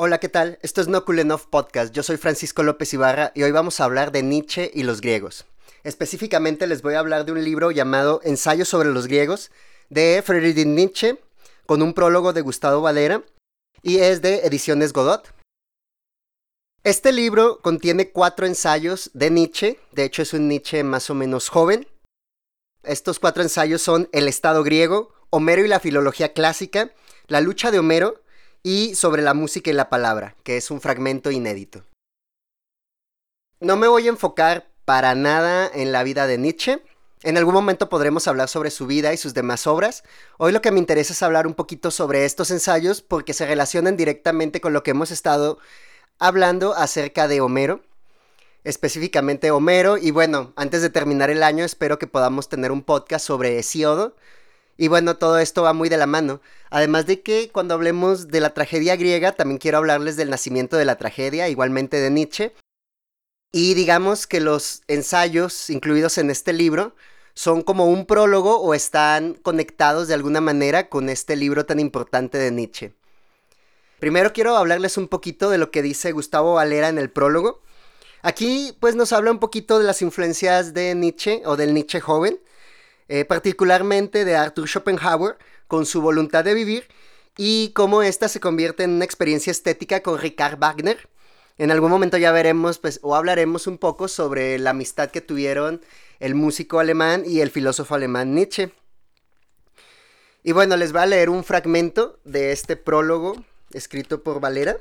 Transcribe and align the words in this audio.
Hola, 0.00 0.20
¿qué 0.20 0.28
tal? 0.28 0.60
Esto 0.62 0.80
es 0.80 0.86
No 0.86 1.04
Cool 1.04 1.18
Enough 1.18 1.46
Podcast. 1.50 1.92
Yo 1.92 2.04
soy 2.04 2.18
Francisco 2.18 2.62
López 2.62 2.94
Ibarra 2.94 3.32
y 3.34 3.42
hoy 3.42 3.50
vamos 3.50 3.80
a 3.80 3.84
hablar 3.84 4.12
de 4.12 4.22
Nietzsche 4.22 4.70
y 4.72 4.84
los 4.84 5.00
griegos. 5.00 5.44
Específicamente 5.82 6.68
les 6.68 6.82
voy 6.82 6.94
a 6.94 7.00
hablar 7.00 7.24
de 7.24 7.32
un 7.32 7.42
libro 7.42 7.72
llamado 7.72 8.20
Ensayo 8.22 8.64
sobre 8.64 8.90
los 8.90 9.08
griegos 9.08 9.50
de 9.90 10.22
Friedrich 10.24 10.68
Nietzsche 10.68 11.18
con 11.66 11.82
un 11.82 11.94
prólogo 11.94 12.32
de 12.32 12.42
Gustavo 12.42 12.80
Valera 12.80 13.24
y 13.82 13.98
es 13.98 14.22
de 14.22 14.46
Ediciones 14.46 14.92
Godot. 14.92 15.34
Este 16.84 17.10
libro 17.10 17.58
contiene 17.60 18.12
cuatro 18.12 18.46
ensayos 18.46 19.10
de 19.14 19.30
Nietzsche, 19.30 19.80
de 19.90 20.04
hecho 20.04 20.22
es 20.22 20.32
un 20.32 20.46
Nietzsche 20.46 20.84
más 20.84 21.10
o 21.10 21.16
menos 21.16 21.48
joven. 21.48 21.88
Estos 22.84 23.18
cuatro 23.18 23.42
ensayos 23.42 23.82
son 23.82 24.08
El 24.12 24.28
Estado 24.28 24.62
griego, 24.62 25.12
Homero 25.30 25.64
y 25.64 25.66
la 25.66 25.80
filología 25.80 26.34
clásica, 26.34 26.92
La 27.26 27.40
lucha 27.40 27.72
de 27.72 27.80
Homero 27.80 28.22
y 28.62 28.94
Sobre 28.94 29.22
la 29.22 29.34
música 29.34 29.70
y 29.70 29.74
la 29.74 29.88
palabra, 29.88 30.34
que 30.42 30.56
es 30.56 30.70
un 30.70 30.80
fragmento 30.80 31.30
inédito. 31.30 31.84
No 33.60 33.76
me 33.76 33.88
voy 33.88 34.06
a 34.06 34.10
enfocar 34.10 34.68
para 34.84 35.14
nada 35.14 35.70
en 35.72 35.92
la 35.92 36.02
vida 36.02 36.26
de 36.26 36.38
Nietzsche. 36.38 36.82
En 37.22 37.36
algún 37.36 37.54
momento 37.54 37.88
podremos 37.88 38.28
hablar 38.28 38.48
sobre 38.48 38.70
su 38.70 38.86
vida 38.86 39.12
y 39.12 39.16
sus 39.16 39.34
demás 39.34 39.66
obras. 39.66 40.04
Hoy 40.36 40.52
lo 40.52 40.62
que 40.62 40.70
me 40.70 40.78
interesa 40.78 41.12
es 41.12 41.22
hablar 41.22 41.46
un 41.46 41.54
poquito 41.54 41.90
sobre 41.90 42.24
estos 42.24 42.50
ensayos 42.52 43.02
porque 43.02 43.34
se 43.34 43.46
relacionan 43.46 43.96
directamente 43.96 44.60
con 44.60 44.72
lo 44.72 44.84
que 44.84 44.92
hemos 44.92 45.10
estado 45.10 45.58
hablando 46.18 46.74
acerca 46.74 47.26
de 47.26 47.40
Homero, 47.40 47.82
específicamente 48.62 49.50
Homero. 49.50 49.98
Y 49.98 50.12
bueno, 50.12 50.52
antes 50.54 50.80
de 50.80 50.90
terminar 50.90 51.30
el 51.30 51.42
año 51.42 51.64
espero 51.64 51.98
que 51.98 52.06
podamos 52.06 52.48
tener 52.48 52.70
un 52.70 52.82
podcast 52.82 53.26
sobre 53.26 53.58
Hesíodo. 53.58 54.14
Y 54.78 54.86
bueno, 54.88 55.16
todo 55.16 55.38
esto 55.40 55.62
va 55.62 55.72
muy 55.72 55.88
de 55.88 55.96
la 55.96 56.06
mano. 56.06 56.40
Además 56.70 57.04
de 57.04 57.20
que 57.20 57.50
cuando 57.50 57.74
hablemos 57.74 58.28
de 58.28 58.40
la 58.40 58.54
tragedia 58.54 58.94
griega, 58.96 59.32
también 59.32 59.58
quiero 59.58 59.78
hablarles 59.78 60.16
del 60.16 60.30
nacimiento 60.30 60.76
de 60.76 60.84
la 60.84 60.96
tragedia, 60.96 61.48
igualmente 61.48 62.00
de 62.00 62.10
Nietzsche. 62.10 62.54
Y 63.52 63.74
digamos 63.74 64.28
que 64.28 64.40
los 64.40 64.82
ensayos 64.86 65.68
incluidos 65.68 66.16
en 66.16 66.30
este 66.30 66.52
libro 66.52 66.94
son 67.34 67.62
como 67.62 67.86
un 67.86 68.06
prólogo 68.06 68.60
o 68.60 68.72
están 68.72 69.34
conectados 69.34 70.06
de 70.06 70.14
alguna 70.14 70.40
manera 70.40 70.88
con 70.88 71.08
este 71.08 71.34
libro 71.34 71.66
tan 71.66 71.80
importante 71.80 72.38
de 72.38 72.52
Nietzsche. 72.52 72.94
Primero 73.98 74.32
quiero 74.32 74.56
hablarles 74.56 74.96
un 74.96 75.08
poquito 75.08 75.50
de 75.50 75.58
lo 75.58 75.72
que 75.72 75.82
dice 75.82 76.12
Gustavo 76.12 76.54
Valera 76.54 76.88
en 76.88 76.98
el 76.98 77.10
prólogo. 77.10 77.62
Aquí 78.22 78.76
pues 78.80 78.94
nos 78.94 79.12
habla 79.12 79.32
un 79.32 79.40
poquito 79.40 79.80
de 79.80 79.86
las 79.86 80.02
influencias 80.02 80.72
de 80.72 80.94
Nietzsche 80.94 81.42
o 81.46 81.56
del 81.56 81.74
Nietzsche 81.74 82.00
joven, 82.00 82.38
eh, 83.08 83.24
particularmente 83.24 84.24
de 84.24 84.36
Arthur 84.36 84.68
Schopenhauer 84.68 85.36
con 85.66 85.86
su 85.86 86.00
voluntad 86.00 86.44
de 86.44 86.54
vivir 86.54 86.88
y 87.36 87.70
cómo 87.74 88.02
ésta 88.02 88.28
se 88.28 88.40
convierte 88.40 88.82
en 88.82 88.90
una 88.90 89.04
experiencia 89.04 89.50
estética 89.50 90.02
con 90.02 90.18
Richard 90.18 90.58
Wagner. 90.58 91.08
En 91.56 91.70
algún 91.70 91.90
momento 91.90 92.16
ya 92.16 92.32
veremos 92.32 92.78
pues, 92.78 93.00
o 93.02 93.16
hablaremos 93.16 93.66
un 93.66 93.78
poco 93.78 94.08
sobre 94.08 94.58
la 94.58 94.70
amistad 94.70 95.10
que 95.10 95.20
tuvieron 95.20 95.80
el 96.20 96.34
músico 96.34 96.80
alemán 96.80 97.22
y 97.26 97.40
el 97.40 97.50
filósofo 97.50 97.94
alemán 97.94 98.34
Nietzsche. 98.34 98.72
Y 100.42 100.52
bueno, 100.52 100.76
les 100.76 100.92
voy 100.92 101.02
a 101.02 101.06
leer 101.06 101.30
un 101.30 101.44
fragmento 101.44 102.18
de 102.24 102.52
este 102.52 102.76
prólogo 102.76 103.44
escrito 103.72 104.22
por 104.22 104.40
Valera. 104.40 104.76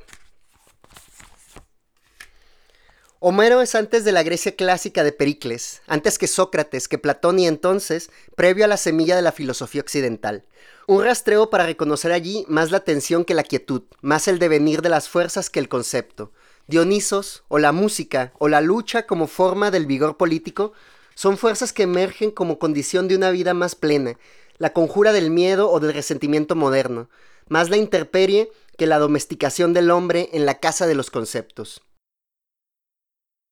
Homero 3.19 3.61
es 3.63 3.73
antes 3.73 4.05
de 4.05 4.11
la 4.11 4.21
Grecia 4.21 4.55
clásica 4.55 5.03
de 5.03 5.11
Pericles, 5.11 5.81
antes 5.87 6.19
que 6.19 6.27
Sócrates, 6.27 6.87
que 6.87 6.99
Platón 6.99 7.39
y 7.39 7.47
entonces, 7.47 8.11
previo 8.35 8.63
a 8.63 8.67
la 8.67 8.77
semilla 8.77 9.15
de 9.15 9.23
la 9.23 9.31
filosofía 9.31 9.81
occidental. 9.81 10.45
Un 10.85 11.03
rastreo 11.03 11.49
para 11.49 11.65
reconocer 11.65 12.11
allí 12.11 12.45
más 12.47 12.69
la 12.69 12.81
tensión 12.81 13.25
que 13.25 13.33
la 13.33 13.41
quietud, 13.41 13.81
más 14.01 14.27
el 14.27 14.37
devenir 14.37 14.83
de 14.83 14.89
las 14.89 15.09
fuerzas 15.09 15.49
que 15.49 15.57
el 15.57 15.67
concepto. 15.67 16.31
Dionisos, 16.67 17.43
o 17.47 17.57
la 17.57 17.71
música, 17.71 18.33
o 18.37 18.49
la 18.49 18.61
lucha 18.61 19.07
como 19.07 19.25
forma 19.25 19.71
del 19.71 19.87
vigor 19.87 20.17
político, 20.17 20.73
son 21.15 21.39
fuerzas 21.39 21.73
que 21.73 21.83
emergen 21.83 22.29
como 22.29 22.59
condición 22.59 23.07
de 23.07 23.15
una 23.15 23.31
vida 23.31 23.55
más 23.55 23.73
plena, 23.73 24.19
la 24.59 24.73
conjura 24.73 25.11
del 25.11 25.31
miedo 25.31 25.71
o 25.71 25.79
del 25.79 25.95
resentimiento 25.95 26.53
moderno, 26.53 27.09
más 27.49 27.71
la 27.71 27.77
interperie 27.77 28.51
que 28.77 28.85
la 28.85 28.99
domesticación 28.99 29.73
del 29.73 29.89
hombre 29.89 30.29
en 30.33 30.45
la 30.45 30.59
casa 30.59 30.85
de 30.85 30.93
los 30.93 31.09
conceptos. 31.09 31.81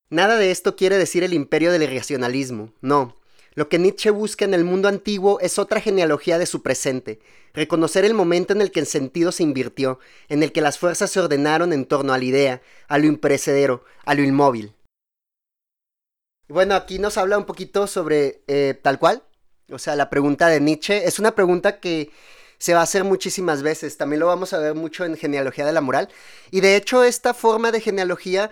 Nada 0.10 0.38
de 0.38 0.52
esto 0.52 0.76
quiere 0.76 0.98
decir 0.98 1.24
el 1.24 1.34
imperio 1.34 1.72
del 1.72 1.84
irracionalismo, 1.84 2.72
no. 2.82 3.16
Lo 3.56 3.70
que 3.70 3.80
Nietzsche 3.80 4.10
busca 4.10 4.46
en 4.46 4.54
el 4.54 4.66
mundo 4.66 4.88
antiguo 4.88 5.40
es 5.40 5.58
otra 5.58 5.80
genealogía 5.80 6.38
de 6.38 6.46
su 6.46 6.62
presente, 6.62 7.20
reconocer 7.54 8.04
el 8.04 8.14
momento 8.14 8.54
en 8.54 8.62
el 8.62 8.70
que 8.70 8.82
el 8.82 8.86
sentido 8.86 9.32
se 9.32 9.44
invirtió, 9.44 10.00
en 10.28 10.44
el 10.44 10.52
que 10.52 10.62
las 10.62 10.78
fuerzas 10.78 11.10
se 11.10 11.22
ordenaron 11.22 11.72
en 11.72 11.86
torno 11.86 12.14
a 12.14 12.18
la 12.18 12.26
idea, 12.26 12.62
a 12.88 12.98
lo 12.98 13.06
imperecedero, 13.06 13.86
a 14.04 14.14
lo 14.14 14.24
inmóvil. 14.24 14.76
Bueno, 16.50 16.76
aquí 16.76 17.00
nos 17.00 17.18
habla 17.18 17.38
un 17.38 17.46
poquito 17.46 17.88
sobre 17.88 18.44
eh, 18.48 18.78
tal 18.84 19.00
cual, 19.00 19.24
o 19.72 19.80
sea, 19.80 19.96
la 19.96 20.10
pregunta 20.10 20.48
de 20.48 20.60
Nietzsche 20.60 21.06
es 21.06 21.18
una 21.18 21.34
pregunta 21.34 21.80
que 21.80 22.12
se 22.58 22.74
va 22.74 22.82
a 22.82 22.84
hacer 22.84 23.04
muchísimas 23.04 23.64
veces. 23.64 23.98
También 23.98 24.20
lo 24.20 24.28
vamos 24.28 24.54
a 24.54 24.60
ver 24.60 24.76
mucho 24.76 25.06
en 25.06 25.18
Genealogía 25.18 25.66
de 25.66 25.74
la 25.74 25.82
Moral. 25.82 26.10
Y 26.52 26.62
de 26.62 26.76
hecho, 26.76 27.04
esta 27.04 27.34
forma 27.34 27.72
de 27.72 27.82
genealogía, 27.82 28.52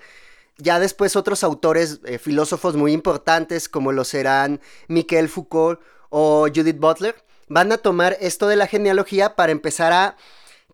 ya 0.58 0.80
después 0.80 1.16
otros 1.16 1.44
autores, 1.44 2.00
eh, 2.06 2.19
filósofos 2.19 2.75
muy 2.75 2.94
importantes, 2.94 3.69
como 3.69 3.91
lo 3.91 4.03
serán 4.03 4.62
Michael 4.88 5.30
Foucault 5.30 5.80
o 6.09 6.47
Judith 6.53 6.80
Butler, 6.80 7.16
van 7.47 7.72
a 7.72 7.78
tomar 7.78 8.18
esto 8.19 8.47
de 8.47 8.56
la 8.56 8.68
genealogía 8.68 9.36
para 9.36 9.52
empezar 9.52 9.94
a 9.94 10.16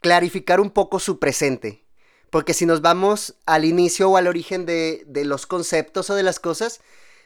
clarificar 0.02 0.60
un 0.60 0.70
poco 0.70 1.00
su 1.00 1.20
presente. 1.20 1.86
Porque 2.30 2.54
si 2.54 2.66
nos 2.66 2.82
vamos 2.82 3.36
al 3.46 3.66
inicio 3.66 4.10
o 4.10 4.18
al 4.18 4.28
origen 4.28 4.66
de, 4.66 5.04
de 5.08 5.26
los 5.26 5.48
conceptos 5.48 6.10
o 6.10 6.16
de 6.16 6.24
las 6.24 6.40
cosas, 6.40 6.82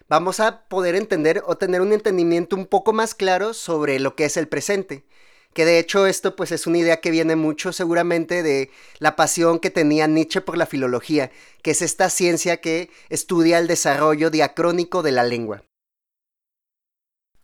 vamos 0.08 0.40
a 0.40 0.66
poder 0.70 0.96
entender 0.96 1.44
o 1.46 1.58
tener 1.58 1.82
un 1.82 1.92
entendimiento 1.92 2.56
un 2.56 2.66
poco 2.66 2.94
más 2.94 3.16
claro 3.16 3.54
sobre 3.54 4.00
lo 4.00 4.16
que 4.16 4.26
es 4.26 4.38
el 4.38 4.48
presente 4.48 5.06
que 5.54 5.66
de 5.66 5.80
hecho 5.80 6.08
esto 6.08 6.36
pues 6.36 6.52
es 6.52 6.68
una 6.68 6.80
idea 6.80 7.00
que 7.00 7.12
viene 7.12 7.36
mucho 7.36 7.72
seguramente 7.74 8.44
de 8.44 8.72
la 9.00 9.16
pasión 9.16 9.60
que 9.60 9.70
tenía 9.70 10.08
Nietzsche 10.08 10.42
por 10.42 10.58
la 10.58 10.66
filología, 10.66 11.32
que 11.62 11.72
es 11.72 11.82
esta 11.82 12.10
ciencia 12.10 12.58
que 12.58 12.90
estudia 13.10 13.60
el 13.60 13.68
desarrollo 13.68 14.30
diacrónico 14.30 15.04
de 15.04 15.12
la 15.12 15.24
lengua. 15.24 15.64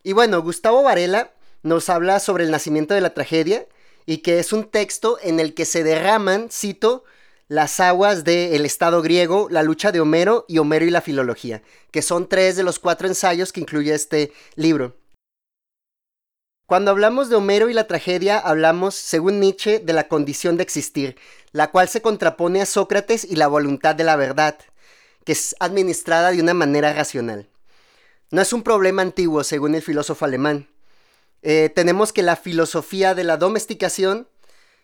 Y 0.03 0.13
bueno, 0.13 0.41
Gustavo 0.41 0.83
Varela 0.83 1.33
nos 1.61 1.89
habla 1.89 2.19
sobre 2.19 2.45
el 2.45 2.51
nacimiento 2.51 2.93
de 2.93 3.01
la 3.01 3.13
tragedia 3.13 3.67
y 4.05 4.19
que 4.19 4.39
es 4.39 4.53
un 4.53 4.69
texto 4.69 5.19
en 5.21 5.39
el 5.39 5.53
que 5.53 5.65
se 5.65 5.83
derraman, 5.83 6.49
cito, 6.51 7.03
las 7.47 7.79
aguas 7.79 8.23
del 8.23 8.63
Estado 8.65 9.01
griego, 9.01 9.47
la 9.49 9.63
lucha 9.63 9.91
de 9.91 9.99
Homero 9.99 10.45
y 10.47 10.59
Homero 10.59 10.85
y 10.85 10.91
la 10.91 11.01
filología, 11.01 11.63
que 11.91 12.01
son 12.01 12.29
tres 12.29 12.55
de 12.55 12.63
los 12.63 12.79
cuatro 12.79 13.07
ensayos 13.07 13.51
que 13.51 13.59
incluye 13.59 13.93
este 13.93 14.31
libro. 14.55 14.98
Cuando 16.69 16.91
hablamos 16.91 17.29
de 17.29 17.35
Homero 17.35 17.71
y 17.71 17.73
la 17.73 17.87
tragedia, 17.87 18.37
hablamos, 18.37 18.93
según 18.93 19.39
Nietzsche, 19.39 19.79
de 19.79 19.91
la 19.91 20.07
condición 20.07 20.55
de 20.55 20.61
existir, 20.61 21.17
la 21.51 21.71
cual 21.71 21.89
se 21.89 22.03
contrapone 22.03 22.61
a 22.61 22.67
Sócrates 22.67 23.23
y 23.23 23.37
la 23.37 23.47
voluntad 23.47 23.95
de 23.95 24.03
la 24.03 24.15
verdad, 24.15 24.55
que 25.25 25.31
es 25.31 25.55
administrada 25.59 26.29
de 26.29 26.39
una 26.39 26.53
manera 26.53 26.93
racional. 26.93 27.49
No 28.29 28.39
es 28.39 28.53
un 28.53 28.61
problema 28.61 29.01
antiguo, 29.01 29.43
según 29.43 29.73
el 29.73 29.81
filósofo 29.81 30.25
alemán. 30.25 30.67
Eh, 31.41 31.71
tenemos 31.73 32.13
que 32.13 32.21
la 32.21 32.35
filosofía 32.35 33.15
de 33.15 33.23
la 33.23 33.37
domesticación 33.37 34.27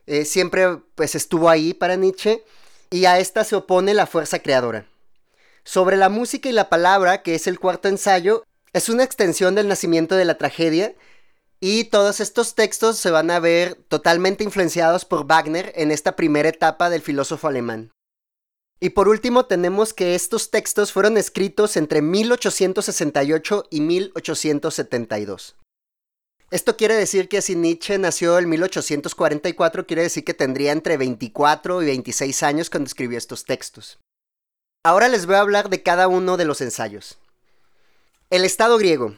eh, 0.08 0.26
siempre 0.26 0.80
pues, 0.96 1.14
estuvo 1.14 1.52
ahí 1.52 1.76
para 1.76 1.98
Nietzsche, 1.98 2.44
y 2.90 3.06
a 3.06 3.20
esta 3.20 3.44
se 3.44 3.58
opone 3.58 3.94
la 3.94 4.08
fuerza 4.08 4.40
creadora. 4.40 4.88
Sobre 5.64 5.98
la 5.98 6.10
música 6.10 6.50
y 6.50 6.52
la 6.52 6.68
palabra, 6.68 7.22
que 7.22 7.36
es 7.36 7.46
el 7.46 7.60
cuarto 7.60 7.90
ensayo, 7.90 8.44
es 8.74 8.90
una 8.90 9.04
extensión 9.04 9.54
del 9.54 9.68
nacimiento 9.68 10.16
de 10.16 10.26
la 10.26 10.40
tragedia, 10.40 10.96
y 11.60 11.86
todos 11.86 12.20
estos 12.20 12.56
textos 12.56 12.98
se 12.98 13.12
van 13.12 13.32
a 13.32 13.40
ver 13.40 13.76
totalmente 13.88 14.44
influenciados 14.44 15.06
por 15.06 15.26
Wagner 15.26 15.72
en 15.76 15.92
esta 15.92 16.16
primera 16.16 16.50
etapa 16.50 16.90
del 16.90 17.02
filósofo 17.02 17.48
alemán. 17.48 17.92
Y 18.80 18.90
por 18.90 19.08
último 19.08 19.46
tenemos 19.46 19.94
que 19.94 20.16
estos 20.16 20.52
textos 20.52 20.92
fueron 20.92 21.18
escritos 21.18 21.78
entre 21.78 22.02
1868 22.02 23.68
y 23.70 23.82
1872. 23.82 25.56
Esto 26.52 26.78
quiere 26.78 26.94
decir 26.96 27.28
que 27.28 27.42
si 27.42 27.56
Nietzsche 27.56 27.98
nació 27.98 28.38
en 28.38 28.50
1844, 28.50 29.88
quiere 29.88 30.04
decir 30.04 30.24
que 30.24 30.34
tendría 30.34 30.72
entre 30.72 30.98
24 30.98 31.82
y 31.82 31.86
26 31.86 32.44
años 32.44 32.70
cuando 32.70 32.88
escribió 32.88 33.18
estos 33.18 33.46
textos. 33.46 33.98
Ahora 34.84 35.08
les 35.08 35.26
voy 35.26 35.36
a 35.36 35.40
hablar 35.40 35.70
de 35.70 35.82
cada 35.82 36.08
uno 36.08 36.38
de 36.38 36.46
los 36.46 36.62
ensayos. 36.62 37.18
El 38.30 38.46
Estado 38.46 38.78
griego. 38.78 39.18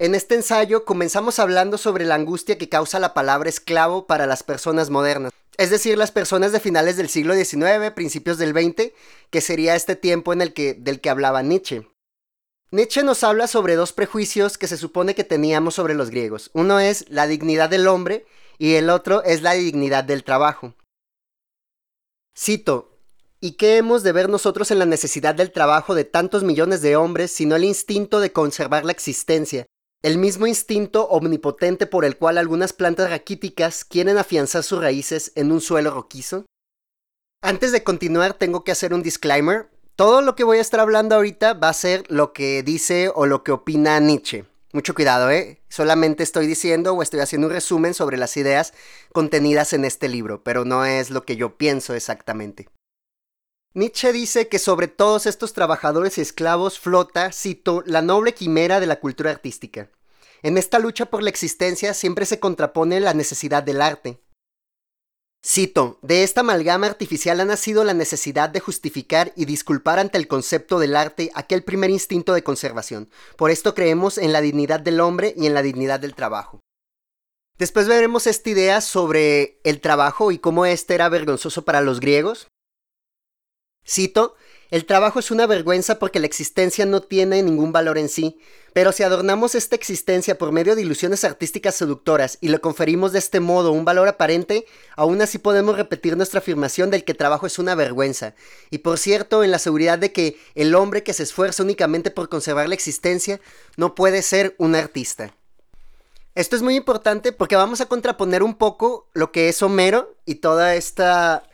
En 0.00 0.14
este 0.14 0.36
ensayo 0.36 0.84
comenzamos 0.84 1.40
hablando 1.40 1.76
sobre 1.76 2.04
la 2.04 2.14
angustia 2.14 2.56
que 2.56 2.68
causa 2.68 3.00
la 3.00 3.14
palabra 3.14 3.48
esclavo 3.48 4.06
para 4.06 4.26
las 4.28 4.44
personas 4.44 4.90
modernas, 4.90 5.32
es 5.56 5.70
decir, 5.70 5.98
las 5.98 6.12
personas 6.12 6.52
de 6.52 6.60
finales 6.60 6.96
del 6.96 7.08
siglo 7.08 7.34
XIX, 7.34 7.90
principios 7.96 8.38
del 8.38 8.52
XX, 8.52 8.92
que 9.30 9.40
sería 9.40 9.74
este 9.74 9.96
tiempo 9.96 10.32
en 10.32 10.40
el 10.40 10.54
que, 10.54 10.74
del 10.74 11.00
que 11.00 11.10
hablaba 11.10 11.42
Nietzsche. 11.42 11.90
Nietzsche 12.70 13.02
nos 13.02 13.24
habla 13.24 13.48
sobre 13.48 13.74
dos 13.74 13.92
prejuicios 13.92 14.56
que 14.56 14.68
se 14.68 14.76
supone 14.76 15.16
que 15.16 15.24
teníamos 15.24 15.74
sobre 15.74 15.94
los 15.94 16.10
griegos. 16.10 16.50
Uno 16.52 16.78
es 16.78 17.04
la 17.08 17.26
dignidad 17.26 17.68
del 17.68 17.88
hombre 17.88 18.24
y 18.56 18.74
el 18.74 18.90
otro 18.90 19.24
es 19.24 19.42
la 19.42 19.54
dignidad 19.54 20.04
del 20.04 20.22
trabajo. 20.22 20.74
Cito, 22.38 23.00
¿y 23.40 23.52
qué 23.56 23.78
hemos 23.78 24.04
de 24.04 24.12
ver 24.12 24.28
nosotros 24.28 24.70
en 24.70 24.78
la 24.78 24.86
necesidad 24.86 25.34
del 25.34 25.50
trabajo 25.50 25.96
de 25.96 26.04
tantos 26.04 26.44
millones 26.44 26.82
de 26.82 26.94
hombres, 26.94 27.32
sino 27.32 27.56
el 27.56 27.64
instinto 27.64 28.20
de 28.20 28.32
conservar 28.32 28.84
la 28.84 28.92
existencia? 28.92 29.66
El 30.00 30.16
mismo 30.16 30.46
instinto 30.46 31.08
omnipotente 31.08 31.86
por 31.86 32.04
el 32.04 32.16
cual 32.16 32.38
algunas 32.38 32.72
plantas 32.72 33.10
raquíticas 33.10 33.84
quieren 33.84 34.16
afianzar 34.16 34.62
sus 34.62 34.80
raíces 34.80 35.32
en 35.34 35.50
un 35.50 35.60
suelo 35.60 35.90
roquizo. 35.90 36.46
Antes 37.42 37.72
de 37.72 37.82
continuar, 37.82 38.34
tengo 38.34 38.62
que 38.62 38.70
hacer 38.70 38.94
un 38.94 39.02
disclaimer. 39.02 39.68
Todo 39.96 40.22
lo 40.22 40.36
que 40.36 40.44
voy 40.44 40.58
a 40.58 40.60
estar 40.60 40.78
hablando 40.78 41.16
ahorita 41.16 41.54
va 41.54 41.70
a 41.70 41.74
ser 41.74 42.04
lo 42.08 42.32
que 42.32 42.62
dice 42.62 43.10
o 43.12 43.26
lo 43.26 43.42
que 43.42 43.50
opina 43.50 43.98
Nietzsche. 43.98 44.44
Mucho 44.72 44.94
cuidado, 44.94 45.32
¿eh? 45.32 45.62
Solamente 45.68 46.22
estoy 46.22 46.46
diciendo 46.46 46.94
o 46.94 47.02
estoy 47.02 47.18
haciendo 47.18 47.48
un 47.48 47.54
resumen 47.54 47.92
sobre 47.92 48.18
las 48.18 48.36
ideas 48.36 48.74
contenidas 49.12 49.72
en 49.72 49.84
este 49.84 50.08
libro, 50.08 50.44
pero 50.44 50.64
no 50.64 50.84
es 50.84 51.10
lo 51.10 51.24
que 51.24 51.34
yo 51.34 51.56
pienso 51.56 51.94
exactamente. 51.94 52.68
Nietzsche 53.74 54.12
dice 54.12 54.48
que 54.48 54.58
sobre 54.58 54.88
todos 54.88 55.26
estos 55.26 55.52
trabajadores 55.52 56.16
y 56.18 56.22
esclavos 56.22 56.78
flota, 56.78 57.32
cito, 57.32 57.82
la 57.86 58.00
noble 58.00 58.32
quimera 58.32 58.80
de 58.80 58.86
la 58.86 58.98
cultura 58.98 59.30
artística. 59.30 59.90
En 60.42 60.56
esta 60.56 60.78
lucha 60.78 61.06
por 61.06 61.22
la 61.22 61.30
existencia 61.30 61.92
siempre 61.92 62.24
se 62.24 62.40
contrapone 62.40 63.00
la 63.00 63.12
necesidad 63.12 63.62
del 63.62 63.82
arte. 63.82 64.22
Cito, 65.44 65.98
de 66.02 66.24
esta 66.24 66.40
amalgama 66.40 66.86
artificial 66.86 67.40
ha 67.40 67.44
nacido 67.44 67.84
la 67.84 67.94
necesidad 67.94 68.48
de 68.48 68.60
justificar 68.60 69.32
y 69.36 69.44
disculpar 69.44 69.98
ante 69.98 70.18
el 70.18 70.26
concepto 70.26 70.78
del 70.78 70.96
arte 70.96 71.30
aquel 71.34 71.62
primer 71.62 71.90
instinto 71.90 72.34
de 72.34 72.42
conservación. 72.42 73.10
Por 73.36 73.50
esto 73.50 73.74
creemos 73.74 74.18
en 74.18 74.32
la 74.32 74.40
dignidad 74.40 74.80
del 74.80 75.00
hombre 75.00 75.34
y 75.36 75.46
en 75.46 75.54
la 75.54 75.62
dignidad 75.62 76.00
del 76.00 76.14
trabajo. 76.14 76.60
Después 77.58 77.86
veremos 77.86 78.26
esta 78.26 78.50
idea 78.50 78.80
sobre 78.80 79.60
el 79.64 79.80
trabajo 79.80 80.32
y 80.32 80.38
cómo 80.38 80.64
éste 80.64 80.94
era 80.94 81.08
vergonzoso 81.08 81.64
para 81.64 81.80
los 81.80 82.00
griegos. 82.00 82.48
Cito, 83.88 84.36
el 84.70 84.84
trabajo 84.84 85.18
es 85.18 85.30
una 85.30 85.46
vergüenza 85.46 85.98
porque 85.98 86.20
la 86.20 86.26
existencia 86.26 86.84
no 86.84 87.00
tiene 87.00 87.42
ningún 87.42 87.72
valor 87.72 87.96
en 87.96 88.10
sí, 88.10 88.38
pero 88.74 88.92
si 88.92 89.02
adornamos 89.02 89.54
esta 89.54 89.76
existencia 89.76 90.36
por 90.36 90.52
medio 90.52 90.76
de 90.76 90.82
ilusiones 90.82 91.24
artísticas 91.24 91.74
seductoras 91.74 92.36
y 92.42 92.48
le 92.48 92.58
conferimos 92.58 93.12
de 93.12 93.18
este 93.18 93.40
modo 93.40 93.72
un 93.72 93.86
valor 93.86 94.08
aparente, 94.08 94.66
aún 94.94 95.22
así 95.22 95.38
podemos 95.38 95.76
repetir 95.76 96.18
nuestra 96.18 96.40
afirmación 96.40 96.90
del 96.90 97.04
que 97.04 97.14
trabajo 97.14 97.46
es 97.46 97.58
una 97.58 97.74
vergüenza. 97.74 98.34
Y 98.70 98.78
por 98.78 98.98
cierto, 98.98 99.42
en 99.42 99.52
la 99.52 99.58
seguridad 99.58 99.98
de 99.98 100.12
que 100.12 100.36
el 100.54 100.74
hombre 100.74 101.02
que 101.02 101.14
se 101.14 101.22
esfuerza 101.22 101.62
únicamente 101.62 102.10
por 102.10 102.28
conservar 102.28 102.68
la 102.68 102.74
existencia 102.74 103.40
no 103.78 103.94
puede 103.94 104.20
ser 104.20 104.54
un 104.58 104.74
artista. 104.74 105.34
Esto 106.34 106.56
es 106.56 106.62
muy 106.62 106.76
importante 106.76 107.32
porque 107.32 107.56
vamos 107.56 107.80
a 107.80 107.86
contraponer 107.86 108.42
un 108.42 108.54
poco 108.54 109.08
lo 109.14 109.32
que 109.32 109.48
es 109.48 109.62
Homero 109.62 110.14
y 110.26 110.36
toda 110.36 110.74
esta 110.74 111.47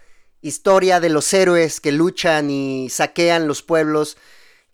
historia 0.44 1.00
de 1.00 1.08
los 1.08 1.32
héroes 1.32 1.81
que 1.81 1.91
luchan 1.91 2.50
y 2.50 2.91
saquean 2.91 3.49
los 3.49 3.62
pueblos 3.62 4.19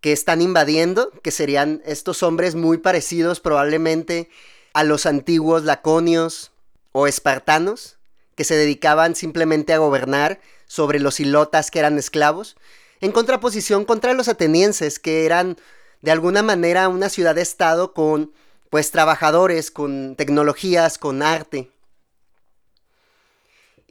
que 0.00 0.11
están 0.11 0.43
invadiendo, 0.43 1.12
que 1.22 1.31
serían 1.31 1.81
estos 1.87 2.25
hombres 2.25 2.56
muy 2.56 2.78
parecidos 2.78 3.38
probablemente 3.38 4.28
a 4.72 4.82
los 4.82 5.06
antiguos 5.06 5.62
laconios 5.62 6.50
o 6.90 7.06
espartanos, 7.06 7.99
que 8.34 8.43
se 8.43 8.56
dedicaban 8.56 9.14
simplemente 9.14 9.72
a 9.72 9.78
gobernar 9.78 10.40
sobre 10.67 10.99
los 10.99 11.20
ilotas 11.20 11.70
que 11.70 11.78
eran 11.78 11.99
esclavos, 11.99 12.56
en 13.00 13.12
contraposición 13.12 13.84
contra 13.84 14.12
los 14.12 14.26
atenienses, 14.26 14.99
que 14.99 15.25
eran 15.25 15.56
de 16.02 16.11
alguna 16.11 16.43
manera 16.43 16.88
una 16.88 17.08
ciudad-estado 17.08 17.94
con 17.94 18.32
pues 18.70 18.90
trabajadores, 18.90 19.70
con 19.70 20.17
tecnologías, 20.17 20.99
con 20.99 21.22
arte. 21.22 21.70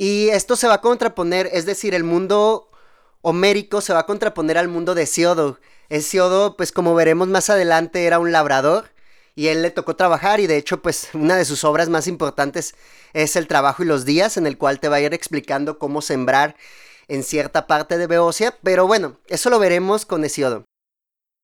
Y 0.01 0.29
esto 0.29 0.55
se 0.55 0.65
va 0.65 0.75
a 0.75 0.81
contraponer, 0.81 1.49
es 1.51 1.65
decir, 1.65 1.93
el 1.93 2.05
mundo 2.05 2.69
homérico 3.21 3.81
se 3.81 3.91
va 3.91 3.99
a 3.99 4.05
contraponer 4.05 4.57
al 4.57 4.69
mundo 4.69 4.95
de 4.95 5.03
Hesiodo. 5.03 5.59
Hesiodo, 5.89 6.55
pues 6.55 6.71
como 6.71 6.95
veremos 6.95 7.27
más 7.27 7.49
adelante, 7.49 8.05
era 8.05 8.17
un 8.17 8.31
labrador 8.31 8.91
y 9.35 9.47
él 9.47 9.61
le 9.61 9.71
tocó 9.71 9.97
trabajar 9.97 10.39
y 10.39 10.47
de 10.47 10.55
hecho, 10.55 10.81
pues 10.81 11.09
una 11.13 11.35
de 11.35 11.43
sus 11.43 11.65
obras 11.65 11.89
más 11.89 12.07
importantes 12.07 12.75
es 13.11 13.35
El 13.35 13.49
trabajo 13.49 13.83
y 13.83 13.87
los 13.87 14.05
días, 14.05 14.37
en 14.37 14.47
el 14.47 14.57
cual 14.57 14.79
te 14.79 14.87
va 14.87 14.95
a 14.95 15.01
ir 15.01 15.13
explicando 15.13 15.77
cómo 15.77 16.01
sembrar 16.01 16.55
en 17.09 17.21
cierta 17.21 17.67
parte 17.67 17.97
de 17.97 18.07
Beocia, 18.07 18.57
pero 18.63 18.87
bueno, 18.87 19.17
eso 19.27 19.49
lo 19.49 19.59
veremos 19.59 20.05
con 20.05 20.23
Hesiodo. 20.23 20.63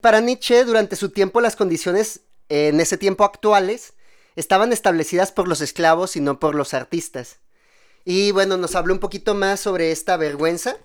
Para 0.00 0.20
Nietzsche, 0.20 0.64
durante 0.64 0.96
su 0.96 1.10
tiempo, 1.10 1.42
las 1.42 1.56
condiciones 1.56 2.22
en 2.48 2.80
ese 2.80 2.96
tiempo 2.96 3.24
actuales 3.24 3.92
estaban 4.34 4.72
establecidas 4.72 5.30
por 5.30 5.46
los 5.46 5.60
esclavos 5.60 6.16
y 6.16 6.20
no 6.20 6.40
por 6.40 6.54
los 6.54 6.72
artistas. 6.72 7.40
Y 8.08 8.30
bueno, 8.30 8.56
nos 8.56 8.76
habló 8.76 8.94
un 8.94 9.00
poquito 9.00 9.34
más 9.34 9.58
sobre 9.58 9.90
esta 9.90 10.16
vergüenza. 10.16 10.76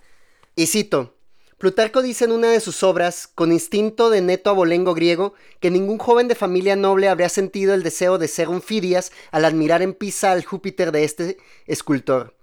Y 0.55 0.65
cito, 0.65 1.13
Plutarco 1.59 2.01
dice 2.01 2.25
en 2.25 2.31
una 2.31 2.49
de 2.49 2.59
sus 2.59 2.81
obras, 2.81 3.27
con 3.27 3.51
instinto 3.51 4.09
de 4.09 4.21
neto 4.21 4.49
abolengo 4.49 4.95
griego, 4.95 5.35
que 5.59 5.69
ningún 5.69 5.99
joven 5.99 6.27
de 6.27 6.33
familia 6.33 6.75
noble 6.75 7.07
habría 7.07 7.29
sentido 7.29 7.75
el 7.75 7.83
deseo 7.83 8.17
de 8.17 8.27
ser 8.27 8.49
un 8.49 8.63
Fidias 8.63 9.11
al 9.29 9.45
admirar 9.45 9.83
en 9.83 9.93
Pisa 9.93 10.31
al 10.31 10.43
Júpiter 10.43 10.91
de 10.91 11.03
este 11.03 11.37
escultor, 11.67 12.35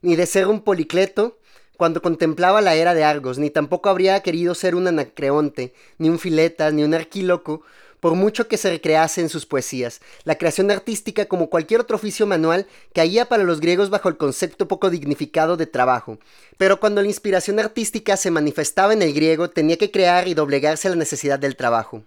ni 0.00 0.16
de 0.16 0.24
ser 0.24 0.48
un 0.48 0.62
Policleto 0.62 1.38
cuando 1.76 2.00
contemplaba 2.00 2.62
la 2.62 2.74
era 2.74 2.94
de 2.94 3.04
Argos, 3.04 3.38
ni 3.38 3.50
tampoco 3.50 3.90
habría 3.90 4.20
querido 4.20 4.54
ser 4.54 4.74
un 4.74 4.86
Anacreonte, 4.86 5.74
ni 5.98 6.08
un 6.08 6.18
Filetas, 6.18 6.72
ni 6.72 6.84
un 6.84 6.94
Arquíloco, 6.94 7.60
por 8.02 8.16
mucho 8.16 8.48
que 8.48 8.56
se 8.56 8.68
recrease 8.68 9.20
en 9.20 9.28
sus 9.28 9.46
poesías. 9.46 10.00
La 10.24 10.34
creación 10.34 10.72
artística, 10.72 11.26
como 11.26 11.48
cualquier 11.48 11.82
otro 11.82 11.94
oficio 11.94 12.26
manual, 12.26 12.66
caía 12.92 13.26
para 13.26 13.44
los 13.44 13.60
griegos 13.60 13.90
bajo 13.90 14.08
el 14.08 14.16
concepto 14.16 14.66
poco 14.66 14.90
dignificado 14.90 15.56
de 15.56 15.66
trabajo. 15.66 16.18
Pero 16.58 16.80
cuando 16.80 17.00
la 17.00 17.06
inspiración 17.06 17.60
artística 17.60 18.16
se 18.16 18.32
manifestaba 18.32 18.92
en 18.92 19.02
el 19.02 19.14
griego, 19.14 19.50
tenía 19.50 19.76
que 19.76 19.92
crear 19.92 20.26
y 20.26 20.34
doblegarse 20.34 20.88
a 20.88 20.90
la 20.90 20.96
necesidad 20.96 21.38
del 21.38 21.54
trabajo. 21.54 22.02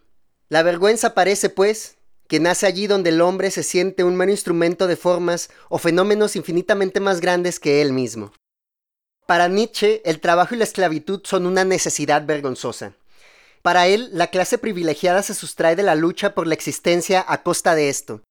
La 0.49 0.63
vergüenza 0.63 1.13
parece, 1.13 1.49
pues, 1.49 1.95
que 2.27 2.41
nace 2.41 2.67
allí 2.67 2.87
donde 2.87 3.11
el 3.11 3.21
hombre 3.21 3.49
se 3.49 3.63
siente 3.63 4.03
un 4.03 4.17
mero 4.17 4.31
instrumento 4.31 4.87
de 4.87 4.97
formas 4.97 5.49
o 5.69 5.77
fenómenos 5.77 6.35
infinitamente 6.35 6.99
más 6.99 7.21
grandes 7.21 7.57
que 7.57 7.81
él 7.81 7.93
mismo. 7.93 8.33
Para 9.27 9.47
Nietzsche, 9.47 10.01
el 10.03 10.19
trabajo 10.19 10.55
y 10.55 10.57
la 10.57 10.65
esclavitud 10.65 11.21
son 11.23 11.45
una 11.45 11.63
necesidad 11.63 12.25
vergonzosa. 12.25 12.95
Para 13.65 13.87
él, 13.87 14.11
la 14.13 14.27
clase 14.27 14.59
privilegiada 14.59 15.23
se 15.23 15.33
sustrae 15.33 15.75
de 15.75 15.81
la 15.81 15.95
lucha 15.95 16.35
por 16.35 16.45
la 16.45 16.53
existencia 16.53 17.25
a 17.27 17.41
costa 17.41 17.73
de 17.73 17.89
esto. 17.89 18.21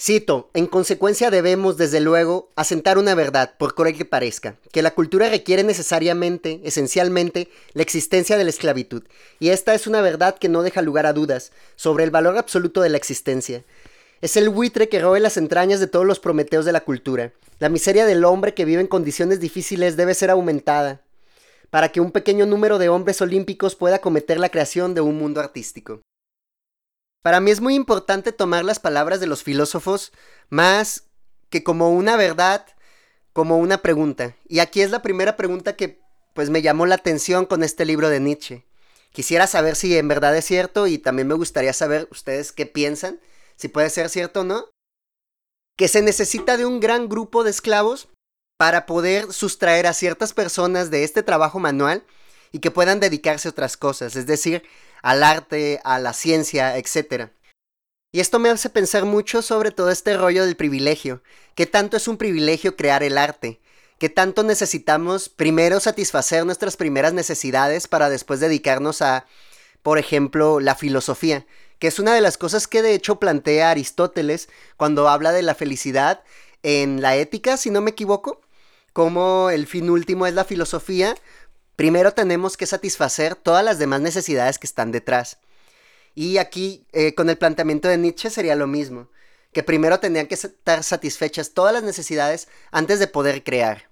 Cito, 0.00 0.50
en 0.54 0.68
consecuencia 0.68 1.32
debemos, 1.32 1.76
desde 1.76 1.98
luego, 1.98 2.50
asentar 2.54 2.96
una 2.96 3.16
verdad, 3.16 3.56
por 3.58 3.74
cruel 3.74 3.98
que 3.98 4.04
parezca, 4.04 4.54
que 4.70 4.82
la 4.82 4.92
cultura 4.92 5.30
requiere 5.30 5.64
necesariamente, 5.64 6.60
esencialmente, 6.62 7.48
la 7.72 7.82
existencia 7.82 8.36
de 8.36 8.44
la 8.44 8.50
esclavitud, 8.50 9.02
y 9.40 9.48
esta 9.48 9.74
es 9.74 9.88
una 9.88 10.00
verdad 10.00 10.38
que 10.38 10.48
no 10.48 10.62
deja 10.62 10.80
lugar 10.80 11.06
a 11.06 11.12
dudas 11.12 11.50
sobre 11.74 12.04
el 12.04 12.12
valor 12.12 12.38
absoluto 12.38 12.80
de 12.80 12.90
la 12.90 12.98
existencia. 12.98 13.64
Es 14.20 14.36
el 14.36 14.48
buitre 14.48 14.88
que 14.88 15.00
robe 15.00 15.18
las 15.18 15.38
entrañas 15.38 15.80
de 15.80 15.88
todos 15.88 16.06
los 16.06 16.20
prometeos 16.20 16.64
de 16.64 16.70
la 16.70 16.82
cultura. 16.82 17.32
La 17.58 17.68
miseria 17.68 18.06
del 18.06 18.24
hombre 18.24 18.54
que 18.54 18.64
vive 18.64 18.80
en 18.80 18.86
condiciones 18.86 19.40
difíciles 19.40 19.96
debe 19.96 20.14
ser 20.14 20.30
aumentada, 20.30 21.02
para 21.70 21.90
que 21.90 22.00
un 22.00 22.12
pequeño 22.12 22.46
número 22.46 22.78
de 22.78 22.88
hombres 22.88 23.20
olímpicos 23.20 23.76
pueda 23.76 24.00
cometer 24.00 24.38
la 24.38 24.48
creación 24.48 24.94
de 24.94 25.00
un 25.00 25.18
mundo 25.18 25.40
artístico. 25.40 26.00
Para 27.22 27.40
mí 27.40 27.50
es 27.50 27.60
muy 27.60 27.74
importante 27.74 28.32
tomar 28.32 28.64
las 28.64 28.78
palabras 28.78 29.20
de 29.20 29.26
los 29.26 29.42
filósofos 29.42 30.12
más 30.48 31.04
que 31.50 31.62
como 31.62 31.90
una 31.90 32.16
verdad, 32.16 32.66
como 33.32 33.58
una 33.58 33.78
pregunta. 33.78 34.36
Y 34.46 34.60
aquí 34.60 34.80
es 34.80 34.90
la 34.90 35.02
primera 35.02 35.36
pregunta 35.36 35.76
que 35.76 36.00
pues 36.34 36.50
me 36.50 36.62
llamó 36.62 36.86
la 36.86 36.94
atención 36.94 37.46
con 37.46 37.64
este 37.64 37.84
libro 37.84 38.08
de 38.08 38.20
Nietzsche. 38.20 38.64
Quisiera 39.10 39.46
saber 39.46 39.74
si 39.74 39.96
en 39.96 40.06
verdad 40.06 40.36
es 40.36 40.44
cierto 40.44 40.86
y 40.86 40.98
también 40.98 41.26
me 41.28 41.34
gustaría 41.34 41.72
saber 41.72 42.08
ustedes 42.10 42.52
qué 42.52 42.66
piensan, 42.66 43.20
si 43.56 43.68
puede 43.68 43.90
ser 43.90 44.08
cierto 44.08 44.40
o 44.40 44.44
no. 44.44 44.66
Que 45.76 45.88
se 45.88 46.02
necesita 46.02 46.56
de 46.56 46.66
un 46.66 46.80
gran 46.80 47.08
grupo 47.08 47.42
de 47.42 47.50
esclavos 47.50 48.08
para 48.58 48.86
poder 48.86 49.32
sustraer 49.32 49.86
a 49.86 49.94
ciertas 49.94 50.34
personas 50.34 50.90
de 50.90 51.04
este 51.04 51.22
trabajo 51.22 51.60
manual 51.60 52.02
y 52.50 52.58
que 52.58 52.72
puedan 52.72 52.98
dedicarse 52.98 53.48
a 53.48 53.52
otras 53.52 53.76
cosas, 53.76 54.16
es 54.16 54.26
decir, 54.26 54.64
al 55.00 55.22
arte, 55.22 55.80
a 55.84 56.00
la 56.00 56.12
ciencia, 56.12 56.76
etc. 56.76 57.30
Y 58.10 58.18
esto 58.18 58.40
me 58.40 58.50
hace 58.50 58.68
pensar 58.68 59.04
mucho 59.04 59.42
sobre 59.42 59.70
todo 59.70 59.90
este 59.90 60.16
rollo 60.16 60.44
del 60.44 60.56
privilegio, 60.56 61.22
qué 61.54 61.66
tanto 61.66 61.96
es 61.96 62.08
un 62.08 62.16
privilegio 62.16 62.74
crear 62.74 63.04
el 63.04 63.16
arte, 63.16 63.60
qué 63.98 64.08
tanto 64.08 64.42
necesitamos 64.42 65.28
primero 65.28 65.78
satisfacer 65.78 66.44
nuestras 66.44 66.76
primeras 66.76 67.12
necesidades 67.12 67.86
para 67.86 68.10
después 68.10 68.40
dedicarnos 68.40 69.02
a, 69.02 69.24
por 69.84 69.98
ejemplo, 69.98 70.58
la 70.58 70.74
filosofía, 70.74 71.46
que 71.78 71.86
es 71.86 72.00
una 72.00 72.12
de 72.12 72.22
las 72.22 72.36
cosas 72.38 72.66
que 72.66 72.82
de 72.82 72.94
hecho 72.94 73.20
plantea 73.20 73.70
Aristóteles 73.70 74.48
cuando 74.76 75.08
habla 75.08 75.30
de 75.30 75.42
la 75.42 75.54
felicidad 75.54 76.24
en 76.64 77.02
la 77.02 77.14
ética, 77.14 77.56
si 77.56 77.70
no 77.70 77.80
me 77.80 77.92
equivoco, 77.92 78.40
como 78.98 79.50
el 79.50 79.68
fin 79.68 79.90
último 79.90 80.26
es 80.26 80.34
la 80.34 80.42
filosofía, 80.42 81.14
primero 81.76 82.14
tenemos 82.14 82.56
que 82.56 82.66
satisfacer 82.66 83.36
todas 83.36 83.64
las 83.64 83.78
demás 83.78 84.00
necesidades 84.00 84.58
que 84.58 84.66
están 84.66 84.90
detrás. 84.90 85.38
Y 86.16 86.38
aquí, 86.38 86.84
eh, 86.90 87.14
con 87.14 87.30
el 87.30 87.38
planteamiento 87.38 87.86
de 87.86 87.96
Nietzsche, 87.96 88.28
sería 88.28 88.56
lo 88.56 88.66
mismo, 88.66 89.08
que 89.52 89.62
primero 89.62 90.00
tendrían 90.00 90.26
que 90.26 90.34
estar 90.34 90.82
satisfechas 90.82 91.52
todas 91.52 91.72
las 91.72 91.84
necesidades 91.84 92.48
antes 92.72 92.98
de 92.98 93.06
poder 93.06 93.44
crear. 93.44 93.88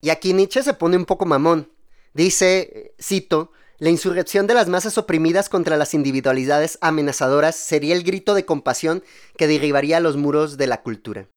Y 0.00 0.10
aquí 0.10 0.32
Nietzsche 0.32 0.64
se 0.64 0.74
pone 0.74 0.96
un 0.96 1.04
poco 1.04 1.24
mamón. 1.24 1.70
Dice, 2.14 2.96
cito, 3.00 3.52
la 3.78 3.90
insurrección 3.90 4.48
de 4.48 4.54
las 4.54 4.66
masas 4.66 4.98
oprimidas 4.98 5.48
contra 5.48 5.76
las 5.76 5.94
individualidades 5.94 6.78
amenazadoras 6.80 7.54
sería 7.54 7.94
el 7.94 8.02
grito 8.02 8.34
de 8.34 8.44
compasión 8.44 9.04
que 9.36 9.46
derribaría 9.46 10.00
los 10.00 10.16
muros 10.16 10.56
de 10.56 10.66
la 10.66 10.82
cultura. 10.82 11.28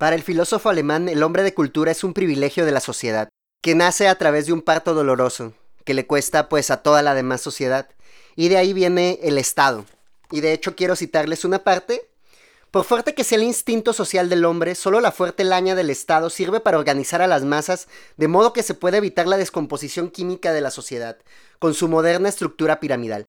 Para 0.00 0.16
el 0.16 0.22
filósofo 0.22 0.70
alemán, 0.70 1.10
el 1.10 1.22
hombre 1.22 1.42
de 1.42 1.52
cultura 1.52 1.92
es 1.92 2.04
un 2.04 2.14
privilegio 2.14 2.64
de 2.64 2.72
la 2.72 2.80
sociedad, 2.80 3.28
que 3.62 3.74
nace 3.74 4.08
a 4.08 4.14
través 4.14 4.46
de 4.46 4.54
un 4.54 4.62
parto 4.62 4.94
doloroso, 4.94 5.52
que 5.84 5.92
le 5.92 6.06
cuesta 6.06 6.48
pues 6.48 6.70
a 6.70 6.78
toda 6.78 7.02
la 7.02 7.14
demás 7.14 7.42
sociedad. 7.42 7.86
Y 8.34 8.48
de 8.48 8.56
ahí 8.56 8.72
viene 8.72 9.18
el 9.22 9.36
Estado. 9.36 9.84
Y 10.30 10.40
de 10.40 10.54
hecho 10.54 10.74
quiero 10.74 10.96
citarles 10.96 11.44
una 11.44 11.64
parte 11.64 12.08
por 12.70 12.86
fuerte 12.86 13.12
que 13.12 13.24
sea 13.24 13.36
el 13.36 13.44
instinto 13.44 13.92
social 13.92 14.30
del 14.30 14.46
hombre, 14.46 14.74
solo 14.74 15.02
la 15.02 15.12
fuerte 15.12 15.44
laña 15.44 15.74
del 15.74 15.90
Estado 15.90 16.30
sirve 16.30 16.60
para 16.60 16.78
organizar 16.78 17.20
a 17.20 17.26
las 17.26 17.44
masas 17.44 17.86
de 18.16 18.26
modo 18.26 18.54
que 18.54 18.62
se 18.62 18.72
pueda 18.72 18.96
evitar 18.96 19.26
la 19.26 19.36
descomposición 19.36 20.08
química 20.08 20.54
de 20.54 20.62
la 20.62 20.70
sociedad, 20.70 21.18
con 21.58 21.74
su 21.74 21.88
moderna 21.88 22.30
estructura 22.30 22.80
piramidal. 22.80 23.26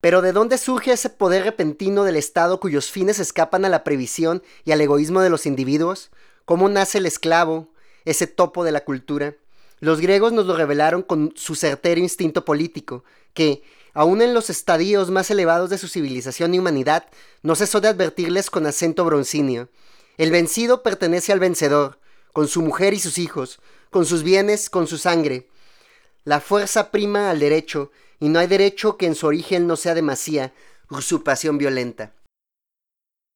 Pero 0.00 0.22
¿de 0.22 0.32
dónde 0.32 0.58
surge 0.58 0.92
ese 0.92 1.10
poder 1.10 1.44
repentino 1.44 2.04
del 2.04 2.16
Estado 2.16 2.60
cuyos 2.60 2.90
fines 2.90 3.18
escapan 3.18 3.64
a 3.64 3.68
la 3.68 3.82
previsión 3.82 4.42
y 4.64 4.72
al 4.72 4.80
egoísmo 4.80 5.20
de 5.20 5.30
los 5.30 5.46
individuos? 5.46 6.10
¿Cómo 6.44 6.68
nace 6.68 6.98
el 6.98 7.06
esclavo, 7.06 7.68
ese 8.04 8.26
topo 8.26 8.62
de 8.62 8.72
la 8.72 8.84
cultura? 8.84 9.34
Los 9.80 10.00
griegos 10.00 10.32
nos 10.32 10.46
lo 10.46 10.56
revelaron 10.56 11.02
con 11.02 11.32
su 11.36 11.54
certero 11.54 12.00
instinto 12.00 12.44
político, 12.44 13.04
que, 13.34 13.62
aun 13.94 14.22
en 14.22 14.32
los 14.32 14.48
estadios 14.48 15.10
más 15.10 15.30
elevados 15.30 15.70
de 15.70 15.78
su 15.78 15.88
civilización 15.88 16.54
y 16.54 16.58
humanidad, 16.58 17.06
no 17.42 17.54
cesó 17.56 17.80
de 17.80 17.88
advertirles 17.88 18.50
con 18.50 18.66
acento 18.66 19.04
broncíneo. 19.04 19.68
El 20.18 20.30
vencido 20.30 20.82
pertenece 20.82 21.32
al 21.32 21.40
vencedor, 21.40 21.98
con 22.32 22.48
su 22.48 22.62
mujer 22.62 22.94
y 22.94 23.00
sus 23.00 23.18
hijos, 23.18 23.60
con 23.90 24.06
sus 24.06 24.22
bienes, 24.22 24.70
con 24.70 24.86
su 24.86 24.98
sangre. 24.98 25.48
La 26.24 26.40
fuerza 26.40 26.90
prima 26.90 27.30
al 27.30 27.38
derecho, 27.38 27.90
y 28.18 28.28
no 28.28 28.38
hay 28.38 28.46
derecho 28.46 28.96
que 28.96 29.06
en 29.06 29.14
su 29.14 29.26
origen 29.26 29.66
no 29.66 29.76
sea 29.76 29.94
demasía, 29.94 30.52
usurpación 30.90 31.58
violenta. 31.58 32.14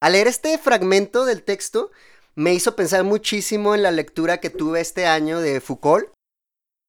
Al 0.01 0.13
leer 0.13 0.29
este 0.29 0.57
fragmento 0.59 1.25
del 1.25 1.43
texto, 1.43 1.91
me 2.35 2.55
hizo 2.55 2.77
pensar 2.77 3.05
muchísimo 3.05 3.75
en 3.75 3.83
la 3.83 3.91
lectura 3.91 4.39
que 4.39 4.51
tuve 4.51 4.81
este 4.81 5.07
año 5.07 5.41
de 5.41 5.61
Foucault, 5.61 6.11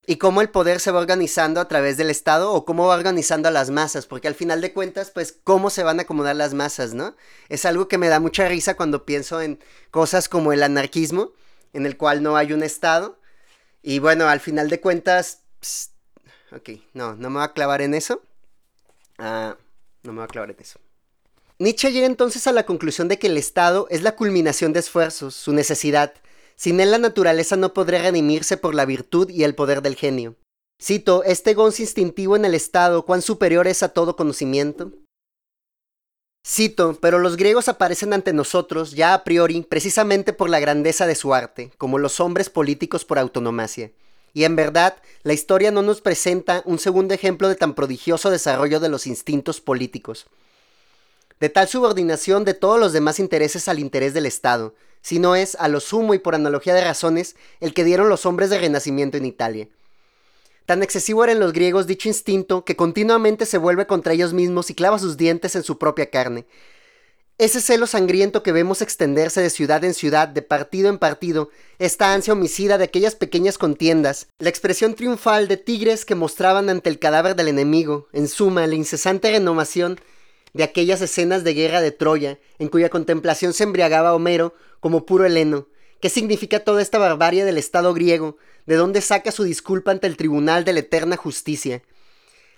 y 0.08 0.18
cómo 0.18 0.42
el 0.42 0.50
poder 0.50 0.80
se 0.80 0.92
va 0.92 1.00
organizando 1.00 1.62
a 1.62 1.68
través 1.68 1.96
del 1.96 2.10
Estado 2.10 2.52
o 2.52 2.66
cómo 2.66 2.88
va 2.88 2.96
organizando 2.96 3.48
a 3.48 3.52
las 3.52 3.70
masas, 3.70 4.08
porque 4.08 4.28
al 4.28 4.36
final 4.36 4.60
de 4.60 4.74
cuentas, 4.74 5.12
pues, 5.12 5.38
cómo 5.44 5.70
se 5.70 5.84
van 5.84 6.00
a 6.00 6.04
acomodar 6.04 6.36
las 6.36 6.54
masas, 6.54 6.94
¿no? 6.94 7.16
Es 7.50 7.66
algo 7.66 7.88
que 7.88 8.00
me 8.00 8.08
da 8.08 8.20
mucha 8.20 8.48
risa 8.48 8.76
cuando 8.76 9.06
pienso 9.06 9.42
en 9.42 9.60
cosas 9.92 10.28
como 10.28 10.54
el 10.54 10.64
anarquismo, 10.64 11.34
en 11.74 11.86
el 11.86 11.98
cual 11.98 12.24
no 12.24 12.36
hay 12.36 12.52
un 12.52 12.64
Estado, 12.64 13.20
y 13.84 14.00
bueno, 14.00 14.28
al 14.28 14.40
final 14.40 14.70
de 14.70 14.82
cuentas, 14.82 15.44
ok, 16.56 16.70
no, 16.94 17.16
no 17.16 17.30
me 17.30 17.36
voy 17.38 17.44
a 17.44 17.54
clavar 17.54 17.82
en 17.82 17.94
eso. 17.94 18.22
Ah, 19.18 19.58
no 20.04 20.12
me 20.12 20.18
voy 20.18 20.26
a 20.26 20.28
clavar 20.28 20.52
en 20.52 20.58
eso. 20.60 20.80
Nietzsche 21.60 21.92
llega 21.92 22.08
entonces 22.08 22.48
a 22.48 22.52
la 22.52 22.66
conclusión 22.66 23.08
de 23.08 23.20
que 23.20 23.28
el 23.28 23.38
Estado 23.38 23.86
es 23.90 24.02
la 24.02 24.16
culminación 24.16 24.74
de 24.74 24.80
esfuerzos, 24.80 25.36
su 25.36 25.54
necesidad, 25.54 26.14
sin 26.56 26.80
él 26.80 26.92
la 26.92 26.98
naturaleza 26.98 27.56
no 27.56 27.74
podría 27.74 28.02
redimirse 28.02 28.58
por 28.58 28.74
la 28.74 28.86
virtud 28.86 29.30
y 29.30 29.44
el 29.44 29.54
poder 29.54 29.82
del 29.82 29.96
genio. 29.96 30.36
Cito, 30.82 31.24
este 31.24 31.54
goce 31.54 31.84
instintivo 31.84 32.36
en 32.36 32.46
el 32.46 32.56
Estado, 32.56 33.06
cuán 33.06 33.22
superior 33.22 33.68
es 33.68 33.84
a 33.84 33.90
todo 33.90 34.16
conocimiento. 34.16 34.92
Cito, 36.46 36.98
pero 37.00 37.20
los 37.20 37.38
griegos 37.38 37.68
aparecen 37.68 38.14
ante 38.14 38.34
nosotros, 38.34 38.94
ya 38.94 39.14
a 39.14 39.24
priori, 39.24 39.62
precisamente 39.62 40.34
por 40.34 40.50
la 40.50 40.60
grandeza 40.60 41.06
de 41.06 41.14
su 41.14 41.36
arte, 41.36 41.72
como 41.78 42.00
los 42.00 42.20
hombres 42.20 42.50
políticos 42.50 43.06
por 43.06 43.20
autonomacia. 43.20 43.92
Y 44.34 44.44
en 44.46 44.56
verdad, 44.56 44.96
la 45.24 45.34
historia 45.34 45.72
no 45.72 45.82
nos 45.82 46.02
presenta 46.02 46.64
un 46.66 46.80
segundo 46.80 47.14
ejemplo 47.14 47.50
de 47.50 47.56
tan 47.56 47.74
prodigioso 47.74 48.30
desarrollo 48.30 48.80
de 48.80 48.90
los 48.90 49.08
instintos 49.08 49.62
políticos. 49.62 50.28
De 51.40 51.50
tal 51.50 51.68
subordinación 51.68 52.46
de 52.46 52.54
todos 52.54 52.80
los 52.80 52.94
demás 52.94 53.20
intereses 53.20 53.68
al 53.68 53.80
interés 53.80 54.14
del 54.14 54.26
Estado, 54.26 54.76
sino 55.02 55.36
es, 55.36 55.56
a 55.56 55.68
lo 55.68 55.80
sumo 55.80 56.14
y 56.14 56.20
por 56.20 56.36
analogía 56.36 56.74
de 56.74 56.84
razones, 56.84 57.36
el 57.60 57.74
que 57.74 57.84
dieron 57.84 58.10
los 58.10 58.26
hombres 58.26 58.50
de 58.50 58.60
Renacimiento 58.60 59.18
en 59.18 59.26
Italia. 59.26 59.68
Tan 60.66 60.84
excesivo 60.84 61.24
era 61.24 61.34
en 61.34 61.40
los 61.40 61.54
griegos 61.54 61.88
dicho 61.88 62.08
instinto 62.08 62.64
que 62.64 62.76
continuamente 62.76 63.46
se 63.46 63.58
vuelve 63.58 63.88
contra 63.88 64.14
ellos 64.14 64.34
mismos 64.34 64.70
y 64.70 64.76
clava 64.76 65.00
sus 65.00 65.18
dientes 65.18 65.56
en 65.56 65.64
su 65.64 65.78
propia 65.78 66.10
carne. 66.10 66.46
Ese 67.42 67.60
celo 67.60 67.88
sangriento 67.88 68.44
que 68.44 68.52
vemos 68.52 68.84
extenderse 68.84 69.42
de 69.42 69.50
ciudad 69.50 69.84
en 69.84 69.96
ciudad, 69.96 70.28
de 70.28 70.44
partido 70.44 70.90
en 70.90 71.00
partido, 71.00 71.50
esta 71.80 72.14
ansia 72.14 72.34
homicida 72.34 72.78
de 72.78 72.84
aquellas 72.84 73.16
pequeñas 73.16 73.58
contiendas, 73.58 74.28
la 74.38 74.50
expresión 74.50 74.94
triunfal 74.94 75.48
de 75.48 75.58
tigres 75.58 76.06
que 76.06 76.14
mostraban 76.14 76.70
ante 76.70 76.92
el 76.92 77.00
cadáver 77.00 77.36
del 77.36 77.48
enemigo, 77.48 78.08
en 78.14 78.28
suma, 78.28 78.68
la 78.68 78.76
incesante 78.76 79.32
renovación 79.32 80.00
de 80.54 80.62
aquellas 80.62 81.02
escenas 81.02 81.44
de 81.44 81.56
guerra 81.56 81.82
de 81.82 81.90
Troya, 81.90 82.38
en 82.60 82.68
cuya 82.68 82.90
contemplación 82.90 83.54
se 83.54 83.64
embriagaba 83.64 84.14
Homero 84.14 84.54
como 84.80 85.08
puro 85.08 85.26
heleno. 85.26 85.68
¿Qué 86.00 86.10
significa 86.10 86.60
toda 86.60 86.84
esta 86.84 87.00
barbarie 87.00 87.44
del 87.44 87.58
Estado 87.58 87.92
griego? 87.96 88.38
¿De 88.68 88.76
dónde 88.76 89.02
saca 89.02 89.32
su 89.32 89.46
disculpa 89.46 89.90
ante 89.90 90.06
el 90.06 90.16
tribunal 90.16 90.64
de 90.64 90.74
la 90.74 90.82
eterna 90.82 91.18
justicia? 91.18 91.82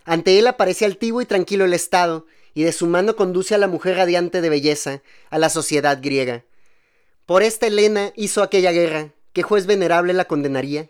Ante 0.03 0.37
él 0.37 0.47
aparece 0.47 0.83
altivo 0.83 1.21
y 1.21 1.25
tranquilo 1.25 1.63
el 1.63 1.73
Estado, 1.73 2.25
y 2.53 2.63
de 2.63 2.71
su 2.71 2.87
mano 2.87 3.15
conduce 3.15 3.55
a 3.55 3.57
la 3.57 3.67
mujer 3.67 3.97
radiante 3.97 4.41
de 4.41 4.49
belleza, 4.49 5.01
a 5.29 5.37
la 5.37 5.49
sociedad 5.49 5.99
griega. 6.01 6.43
Por 7.25 7.43
esta 7.43 7.67
Helena 7.67 8.11
hizo 8.15 8.43
aquella 8.43 8.71
guerra, 8.71 9.13
¿qué 9.31 9.43
juez 9.43 9.65
venerable 9.65 10.13
la 10.13 10.25
condenaría? 10.25 10.89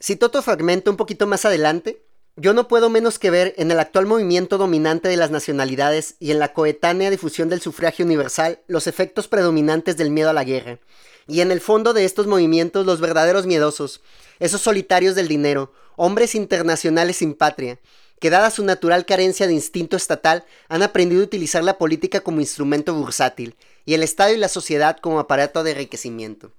Cito 0.00 0.26
otro 0.26 0.42
fragmento 0.42 0.90
un 0.90 0.96
poquito 0.96 1.26
más 1.26 1.44
adelante, 1.44 2.02
yo 2.36 2.54
no 2.54 2.66
puedo 2.66 2.88
menos 2.88 3.18
que 3.18 3.30
ver 3.30 3.54
en 3.58 3.70
el 3.70 3.78
actual 3.78 4.06
movimiento 4.06 4.56
dominante 4.56 5.08
de 5.08 5.18
las 5.18 5.30
nacionalidades 5.30 6.16
y 6.18 6.30
en 6.30 6.38
la 6.38 6.54
coetánea 6.54 7.10
difusión 7.10 7.50
del 7.50 7.60
sufragio 7.60 8.06
universal 8.06 8.60
los 8.68 8.86
efectos 8.86 9.28
predominantes 9.28 9.98
del 9.98 10.10
miedo 10.10 10.30
a 10.30 10.32
la 10.32 10.44
guerra. 10.44 10.78
Y 11.26 11.42
en 11.42 11.52
el 11.52 11.60
fondo 11.60 11.92
de 11.92 12.06
estos 12.06 12.26
movimientos 12.26 12.86
los 12.86 13.00
verdaderos 13.00 13.46
miedosos, 13.46 14.00
esos 14.38 14.62
solitarios 14.62 15.14
del 15.14 15.28
dinero, 15.28 15.72
hombres 15.96 16.34
internacionales 16.34 17.18
sin 17.18 17.34
patria, 17.34 17.78
que 18.22 18.30
dada 18.30 18.52
su 18.52 18.64
natural 18.64 19.04
carencia 19.04 19.48
de 19.48 19.52
instinto 19.52 19.96
estatal 19.96 20.44
han 20.68 20.84
aprendido 20.84 21.22
a 21.22 21.24
utilizar 21.24 21.64
la 21.64 21.76
política 21.76 22.20
como 22.20 22.40
instrumento 22.40 22.94
bursátil 22.94 23.56
y 23.84 23.94
el 23.94 24.04
Estado 24.04 24.32
y 24.32 24.36
la 24.36 24.46
sociedad 24.46 24.96
como 24.98 25.18
aparato 25.18 25.64
de 25.64 25.72
enriquecimiento. 25.72 26.52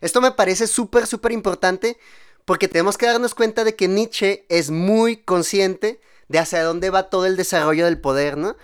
Esto 0.00 0.22
me 0.22 0.32
parece 0.32 0.66
súper, 0.66 1.06
súper 1.06 1.32
importante 1.32 1.98
porque 2.46 2.66
tenemos 2.66 2.96
que 2.96 3.04
darnos 3.04 3.34
cuenta 3.34 3.62
de 3.62 3.76
que 3.76 3.88
Nietzsche 3.88 4.46
es 4.48 4.70
muy 4.70 5.18
consciente 5.18 6.00
de 6.28 6.38
hacia 6.38 6.62
dónde 6.62 6.88
va 6.88 7.10
todo 7.10 7.26
el 7.26 7.36
desarrollo 7.36 7.84
del 7.84 8.00
poder, 8.00 8.38
¿no? 8.38 8.56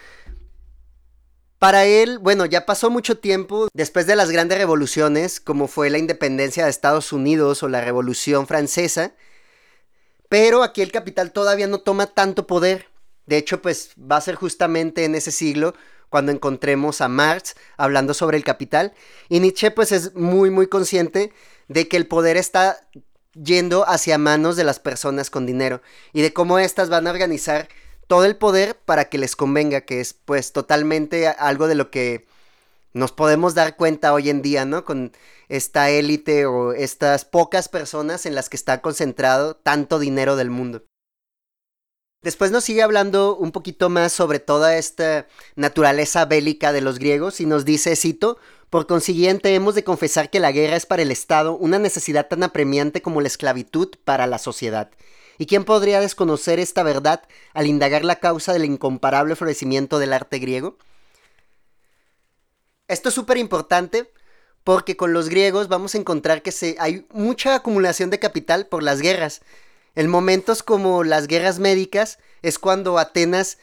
Para 1.59 1.85
él, 1.85 2.19
bueno, 2.19 2.47
ya 2.47 2.65
pasó 2.65 2.89
mucho 2.89 3.19
tiempo 3.19 3.69
después 3.75 4.07
de 4.07 4.17
las 4.17 4.31
grandes 4.31 4.57
revoluciones, 4.57 5.39
como 5.39 5.69
fue 5.69 5.91
la 5.91 5.99
independencia 5.99 6.65
de 6.65 6.71
Estados 6.71 7.13
Unidos 7.13 7.63
o 7.63 7.69
la 7.69 7.83
Revolución 7.83 8.47
Francesa, 8.47 9.13
pero 10.29 10.63
aquí 10.63 10.83
el 10.83 10.93
capital 10.93 11.33
todavía 11.33 11.67
no 11.67 11.81
toma 11.81 12.07
tanto 12.07 12.47
poder. 12.47 12.89
De 13.27 13.37
hecho, 13.37 13.61
pues 13.63 13.91
va 13.99 14.17
a 14.17 14.21
ser 14.21 14.35
justamente 14.35 15.05
en 15.05 15.15
ese 15.15 15.33
siglo 15.33 15.75
cuando 16.09 16.33
encontremos 16.33 17.01
a 17.01 17.09
Marx 17.09 17.57
hablando 17.77 18.15
sobre 18.15 18.37
el 18.37 18.45
capital. 18.45 18.93
Y 19.29 19.41
Nietzsche 19.41 19.71
pues 19.71 19.93
es 19.93 20.15
muy, 20.15 20.51
muy 20.51 20.69
consciente 20.69 21.33
de 21.69 21.89
que 21.89 21.97
el 21.97 22.07
poder 22.07 22.37
está 22.37 22.81
yendo 23.33 23.87
hacia 23.89 24.19
manos 24.19 24.57
de 24.57 24.65
las 24.65 24.79
personas 24.79 25.31
con 25.31 25.47
dinero 25.47 25.83
y 26.13 26.23
de 26.23 26.33
cómo 26.33 26.59
éstas 26.59 26.89
van 26.89 27.07
a 27.07 27.11
organizar 27.11 27.69
todo 28.07 28.25
el 28.25 28.37
poder 28.37 28.77
para 28.77 29.07
que 29.07 29.19
les 29.19 29.37
convenga, 29.37 29.83
que 29.83 30.01
es 30.01 30.15
pues 30.15 30.53
totalmente 30.53 31.29
algo 31.29 31.67
de 31.67 31.75
lo 31.75 31.91
que 31.91 32.27
nos 32.93 33.13
podemos 33.13 33.55
dar 33.55 33.77
cuenta 33.77 34.15
hoy 34.15 34.31
en 34.31 34.43
día, 34.43 34.65
¿no? 34.65 34.85
Con 34.85 35.13
esta 35.49 35.91
élite 35.91 36.47
o 36.47 36.73
estas 36.73 37.25
pocas 37.25 37.69
personas 37.69 38.27
en 38.27 38.35
las 38.35 38.49
que 38.49 38.57
está 38.57 38.81
concentrado 38.83 39.57
tanto 39.57 39.99
dinero 39.99 40.37
del 40.37 40.51
mundo. 40.51 40.85
Después 42.23 42.51
nos 42.51 42.65
sigue 42.65 42.83
hablando 42.83 43.37
un 43.37 43.53
poquito 43.53 43.89
más 43.89 44.13
sobre 44.13 44.41
toda 44.41 44.77
esta 44.77 45.29
naturaleza 45.55 46.25
bélica 46.25 46.73
de 46.73 46.81
los 46.81 46.99
griegos 46.99 47.41
y 47.41 47.47
nos 47.47 47.65
dice, 47.65 47.95
cito, 47.95 48.39
por 48.71 48.89
consiguiente, 48.89 49.55
hemos 49.55 49.77
de 49.77 49.85
confesar 49.85 50.29
que 50.29 50.41
la 50.41 50.51
guerra 50.51 50.77
es 50.77 50.87
para 50.87 51.03
el 51.03 51.13
Estado 51.13 51.57
una 51.57 51.79
necesidad 51.79 52.27
tan 52.27 52.43
apremiante 52.43 53.01
como 53.01 53.21
la 53.21 53.29
esclavitud 53.29 53.95
para 54.05 54.27
la 54.27 54.39
sociedad. 54.39 54.91
¿Y 55.39 55.47
quién 55.47 55.65
podría 55.65 56.01
desconocer 56.01 56.59
esta 56.59 56.83
verdad 56.83 57.23
al 57.55 57.67
indagar 57.67 58.05
la 58.05 58.17
causa 58.17 58.53
del 58.53 58.65
incomparable 58.65 59.37
florecimiento 59.37 59.99
del 59.99 60.13
arte 60.13 60.39
griego? 60.39 60.79
Esto 62.89 63.11
es 63.11 63.15
súper 63.15 63.37
importante 63.37 64.11
porque 64.67 64.97
con 64.97 65.13
los 65.13 65.29
griegos 65.29 65.69
vamos 65.69 65.95
a 65.95 65.99
encontrar 65.99 66.43
que 66.43 66.51
se, 66.51 66.75
hay 66.81 67.07
mucha 67.13 67.55
acumulación 67.55 68.11
de 68.11 68.19
capital 68.19 68.67
por 68.67 68.83
las 68.83 69.01
guerras. 69.01 69.43
En 69.95 70.11
momentos 70.11 70.65
como 70.65 71.05
las 71.05 71.29
guerras 71.29 71.61
médicas 71.61 72.19
es 72.43 72.59
cuando 72.59 72.99
Atenas 72.99 73.59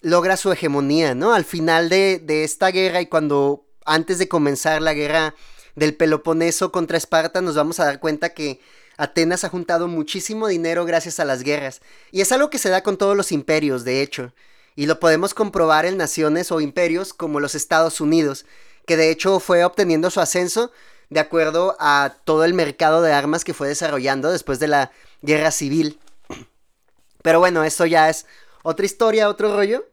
logra 0.00 0.38
su 0.38 0.50
hegemonía, 0.50 1.14
¿no? 1.14 1.34
Al 1.34 1.44
final 1.44 1.90
de, 1.90 2.18
de 2.18 2.44
esta 2.44 2.70
guerra 2.70 3.02
y 3.02 3.06
cuando 3.08 3.66
antes 3.84 4.18
de 4.18 4.26
comenzar 4.26 4.80
la 4.80 4.94
guerra 4.94 5.34
del 5.76 5.94
Peloponeso 5.94 6.72
contra 6.72 6.96
Esparta, 6.96 7.42
nos 7.42 7.54
vamos 7.54 7.78
a 7.78 7.84
dar 7.84 8.00
cuenta 8.00 8.30
que 8.30 8.58
Atenas 8.96 9.44
ha 9.44 9.50
juntado 9.50 9.86
muchísimo 9.86 10.48
dinero 10.48 10.86
gracias 10.86 11.20
a 11.20 11.26
las 11.26 11.42
guerras, 11.42 11.82
y 12.10 12.22
es 12.22 12.32
algo 12.32 12.48
que 12.48 12.58
se 12.58 12.70
da 12.70 12.82
con 12.82 12.96
todos 12.96 13.14
los 13.14 13.32
imperios, 13.32 13.84
de 13.84 14.00
hecho, 14.00 14.32
y 14.76 14.86
lo 14.86 14.98
podemos 14.98 15.34
comprobar 15.34 15.84
en 15.84 15.98
naciones 15.98 16.50
o 16.52 16.62
imperios 16.62 17.12
como 17.12 17.38
los 17.38 17.54
Estados 17.54 18.00
Unidos, 18.00 18.46
que 18.88 18.96
de 18.96 19.10
hecho 19.10 19.38
fue 19.38 19.64
obteniendo 19.64 20.10
su 20.10 20.18
ascenso 20.18 20.72
de 21.10 21.20
acuerdo 21.20 21.76
a 21.78 22.16
todo 22.24 22.44
el 22.44 22.54
mercado 22.54 23.02
de 23.02 23.12
armas 23.12 23.44
que 23.44 23.52
fue 23.52 23.68
desarrollando 23.68 24.32
después 24.32 24.58
de 24.58 24.68
la 24.68 24.90
guerra 25.20 25.50
civil. 25.50 26.00
Pero 27.22 27.38
bueno, 27.38 27.64
eso 27.64 27.84
ya 27.84 28.08
es 28.08 28.24
otra 28.62 28.86
historia, 28.86 29.28
otro 29.28 29.54
rollo. 29.54 29.86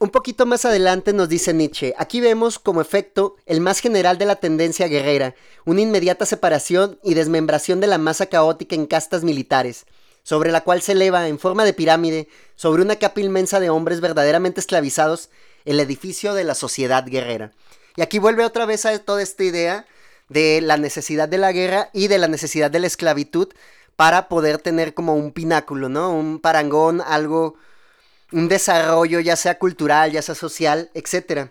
Un 0.00 0.08
poquito 0.08 0.46
más 0.46 0.64
adelante 0.64 1.12
nos 1.12 1.28
dice 1.28 1.52
Nietzsche, 1.52 1.92
aquí 1.98 2.20
vemos 2.22 2.58
como 2.58 2.80
efecto 2.80 3.36
el 3.44 3.60
más 3.60 3.80
general 3.80 4.16
de 4.16 4.26
la 4.26 4.36
tendencia 4.36 4.86
guerrera, 4.88 5.34
una 5.66 5.82
inmediata 5.82 6.24
separación 6.24 6.98
y 7.02 7.14
desmembración 7.14 7.80
de 7.80 7.88
la 7.88 7.98
masa 7.98 8.26
caótica 8.26 8.76
en 8.76 8.86
castas 8.86 9.24
militares, 9.24 9.84
sobre 10.22 10.52
la 10.52 10.62
cual 10.62 10.80
se 10.80 10.92
eleva 10.92 11.28
en 11.28 11.38
forma 11.38 11.64
de 11.64 11.74
pirámide, 11.74 12.28
sobre 12.54 12.80
una 12.80 12.96
capa 12.96 13.20
inmensa 13.20 13.60
de 13.60 13.70
hombres 13.70 14.00
verdaderamente 14.00 14.60
esclavizados, 14.60 15.30
el 15.68 15.80
edificio 15.80 16.34
de 16.34 16.44
la 16.44 16.54
sociedad 16.54 17.04
guerrera. 17.06 17.52
Y 17.96 18.02
aquí 18.02 18.18
vuelve 18.18 18.44
otra 18.44 18.64
vez 18.64 18.86
a 18.86 18.98
toda 18.98 19.22
esta 19.22 19.44
idea 19.44 19.86
de 20.28 20.60
la 20.62 20.76
necesidad 20.76 21.28
de 21.28 21.38
la 21.38 21.52
guerra 21.52 21.90
y 21.92 22.08
de 22.08 22.18
la 22.18 22.28
necesidad 22.28 22.70
de 22.70 22.80
la 22.80 22.86
esclavitud 22.86 23.48
para 23.94 24.28
poder 24.28 24.58
tener 24.58 24.94
como 24.94 25.14
un 25.14 25.32
pináculo, 25.32 25.88
¿no? 25.88 26.10
Un 26.10 26.38
parangón, 26.40 27.02
algo 27.02 27.56
un 28.32 28.48
desarrollo 28.48 29.20
ya 29.20 29.36
sea 29.36 29.58
cultural, 29.58 30.12
ya 30.12 30.22
sea 30.22 30.34
social, 30.34 30.90
etc. 30.94 31.50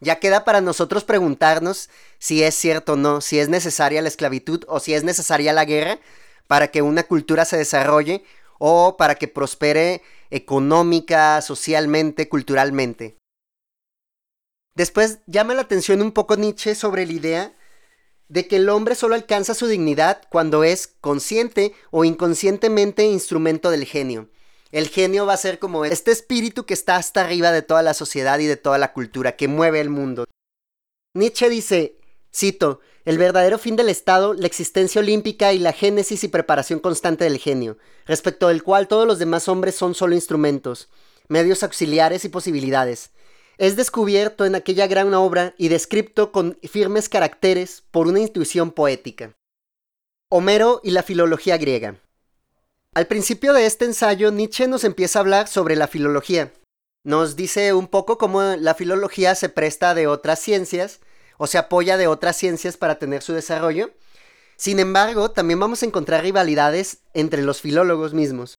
Ya 0.00 0.18
queda 0.18 0.44
para 0.44 0.60
nosotros 0.60 1.04
preguntarnos 1.04 1.90
si 2.18 2.42
es 2.42 2.54
cierto 2.54 2.94
o 2.94 2.96
no, 2.96 3.20
si 3.20 3.38
es 3.38 3.48
necesaria 3.48 4.02
la 4.02 4.08
esclavitud 4.08 4.64
o 4.68 4.80
si 4.80 4.94
es 4.94 5.04
necesaria 5.04 5.52
la 5.52 5.64
guerra 5.64 5.98
para 6.46 6.68
que 6.68 6.82
una 6.82 7.02
cultura 7.02 7.44
se 7.44 7.56
desarrolle 7.56 8.24
o 8.58 8.96
para 8.96 9.14
que 9.14 9.28
prospere 9.28 10.02
económica, 10.30 11.40
socialmente, 11.42 12.28
culturalmente. 12.28 13.18
Después 14.74 15.18
llama 15.26 15.54
la 15.54 15.62
atención 15.62 16.00
un 16.00 16.12
poco 16.12 16.36
Nietzsche 16.36 16.74
sobre 16.74 17.06
la 17.06 17.12
idea 17.12 17.56
de 18.28 18.46
que 18.46 18.56
el 18.56 18.68
hombre 18.68 18.94
solo 18.94 19.16
alcanza 19.16 19.54
su 19.54 19.66
dignidad 19.66 20.22
cuando 20.30 20.62
es 20.62 20.86
consciente 20.86 21.74
o 21.90 22.04
inconscientemente 22.04 23.04
instrumento 23.04 23.70
del 23.70 23.84
genio. 23.84 24.30
El 24.70 24.88
genio 24.88 25.26
va 25.26 25.32
a 25.32 25.36
ser 25.36 25.58
como 25.58 25.84
este 25.84 26.12
espíritu 26.12 26.64
que 26.64 26.74
está 26.74 26.94
hasta 26.94 27.22
arriba 27.22 27.50
de 27.50 27.62
toda 27.62 27.82
la 27.82 27.92
sociedad 27.92 28.38
y 28.38 28.46
de 28.46 28.56
toda 28.56 28.78
la 28.78 28.92
cultura, 28.92 29.36
que 29.36 29.48
mueve 29.48 29.80
el 29.80 29.90
mundo. 29.90 30.26
Nietzsche 31.12 31.48
dice, 31.48 31.98
cito, 32.32 32.80
el 33.04 33.18
verdadero 33.18 33.58
fin 33.58 33.76
del 33.76 33.88
Estado, 33.88 34.34
la 34.34 34.46
existencia 34.46 35.00
olímpica 35.00 35.52
y 35.52 35.58
la 35.58 35.72
génesis 35.72 36.22
y 36.24 36.28
preparación 36.28 36.80
constante 36.80 37.24
del 37.24 37.38
genio, 37.38 37.78
respecto 38.06 38.48
del 38.48 38.62
cual 38.62 38.88
todos 38.88 39.06
los 39.06 39.18
demás 39.18 39.48
hombres 39.48 39.74
son 39.74 39.94
solo 39.94 40.14
instrumentos, 40.14 40.88
medios 41.28 41.62
auxiliares 41.62 42.24
y 42.24 42.28
posibilidades. 42.28 43.10
Es 43.58 43.76
descubierto 43.76 44.44
en 44.44 44.54
aquella 44.54 44.86
gran 44.86 45.12
obra 45.14 45.54
y 45.58 45.68
descrito 45.68 46.32
con 46.32 46.58
firmes 46.62 47.08
caracteres 47.08 47.82
por 47.90 48.06
una 48.06 48.20
intuición 48.20 48.70
poética. 48.70 49.34
Homero 50.30 50.80
y 50.84 50.92
la 50.92 51.02
filología 51.02 51.58
griega. 51.58 51.96
Al 52.94 53.06
principio 53.06 53.52
de 53.52 53.66
este 53.66 53.84
ensayo, 53.84 54.30
Nietzsche 54.30 54.66
nos 54.66 54.84
empieza 54.84 55.18
a 55.18 55.22
hablar 55.22 55.48
sobre 55.48 55.76
la 55.76 55.88
filología. 55.88 56.52
Nos 57.04 57.36
dice 57.36 57.72
un 57.72 57.86
poco 57.86 58.18
cómo 58.18 58.42
la 58.42 58.74
filología 58.74 59.34
se 59.34 59.48
presta 59.48 59.94
de 59.94 60.06
otras 60.06 60.40
ciencias 60.40 61.00
o 61.42 61.46
se 61.46 61.56
apoya 61.56 61.96
de 61.96 62.06
otras 62.06 62.36
ciencias 62.36 62.76
para 62.76 62.98
tener 62.98 63.22
su 63.22 63.32
desarrollo. 63.32 63.92
Sin 64.56 64.78
embargo, 64.78 65.30
también 65.30 65.58
vamos 65.58 65.82
a 65.82 65.86
encontrar 65.86 66.22
rivalidades 66.22 66.98
entre 67.14 67.42
los 67.42 67.62
filólogos 67.62 68.12
mismos. 68.12 68.56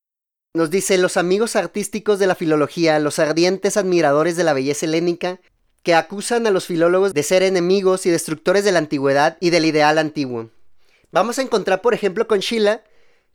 Nos 0.55 0.71
dice 0.71 0.97
los 0.97 1.15
amigos 1.15 1.55
artísticos 1.55 2.17
de 2.17 2.25
la 2.25 2.33
filología, 2.33 2.97
los 2.97 3.19
ardientes 3.19 3.77
admiradores 3.77 4.35
de 4.35 4.43
la 4.43 4.53
belleza 4.53 4.87
helénica, 4.87 5.39
que 5.83 5.93
acusan 5.93 6.47
a 6.47 6.49
los 6.49 6.65
filólogos 6.65 7.13
de 7.13 7.21
ser 7.21 7.43
enemigos 7.43 8.07
y 8.07 8.09
destructores 8.09 8.63
de 8.65 8.71
la 8.71 8.79
antigüedad 8.79 9.37
y 9.39 9.51
del 9.51 9.65
ideal 9.65 9.99
antiguo. 9.99 10.49
Vamos 11.11 11.37
a 11.37 11.43
encontrar, 11.43 11.83
por 11.83 11.93
ejemplo, 11.93 12.27
con 12.27 12.39
Schiller 12.39 12.83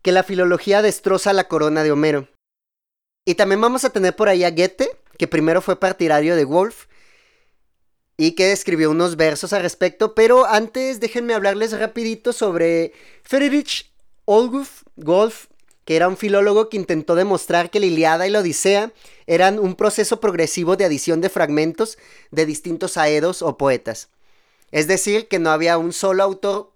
que 0.02 0.10
la 0.10 0.24
filología 0.24 0.82
destroza 0.82 1.32
la 1.32 1.46
corona 1.46 1.84
de 1.84 1.92
Homero. 1.92 2.28
Y 3.24 3.36
también 3.36 3.60
vamos 3.60 3.84
a 3.84 3.90
tener 3.90 4.16
por 4.16 4.28
ahí 4.28 4.42
a 4.42 4.50
Goethe, 4.50 4.90
que 5.16 5.28
primero 5.28 5.62
fue 5.62 5.78
partidario 5.78 6.34
de 6.34 6.44
Wolf 6.44 6.86
y 8.16 8.32
que 8.32 8.52
escribió 8.52 8.90
unos 8.90 9.16
versos 9.16 9.52
al 9.52 9.62
respecto, 9.62 10.14
pero 10.14 10.46
antes 10.46 11.00
déjenme 11.00 11.34
hablarles 11.34 11.78
rapidito 11.78 12.32
sobre 12.32 12.92
Friedrich 13.22 13.90
Olguf 14.24 14.82
Wolf, 14.96 15.46
que 15.84 15.96
era 15.96 16.08
un 16.08 16.16
filólogo 16.16 16.68
que 16.68 16.76
intentó 16.76 17.14
demostrar 17.14 17.70
que 17.70 17.78
la 17.78 17.86
Iliada 17.86 18.26
y 18.26 18.30
la 18.30 18.40
Odisea 18.40 18.92
eran 19.26 19.58
un 19.58 19.74
proceso 19.76 20.18
progresivo 20.18 20.76
de 20.76 20.84
adición 20.84 21.20
de 21.20 21.28
fragmentos 21.28 21.98
de 22.30 22.46
distintos 22.46 22.96
aedos 22.96 23.42
o 23.42 23.56
poetas. 23.56 24.08
Es 24.72 24.88
decir, 24.88 25.28
que 25.28 25.38
no 25.38 25.50
había 25.50 25.78
un 25.78 25.92
solo 25.92 26.24
autor 26.24 26.72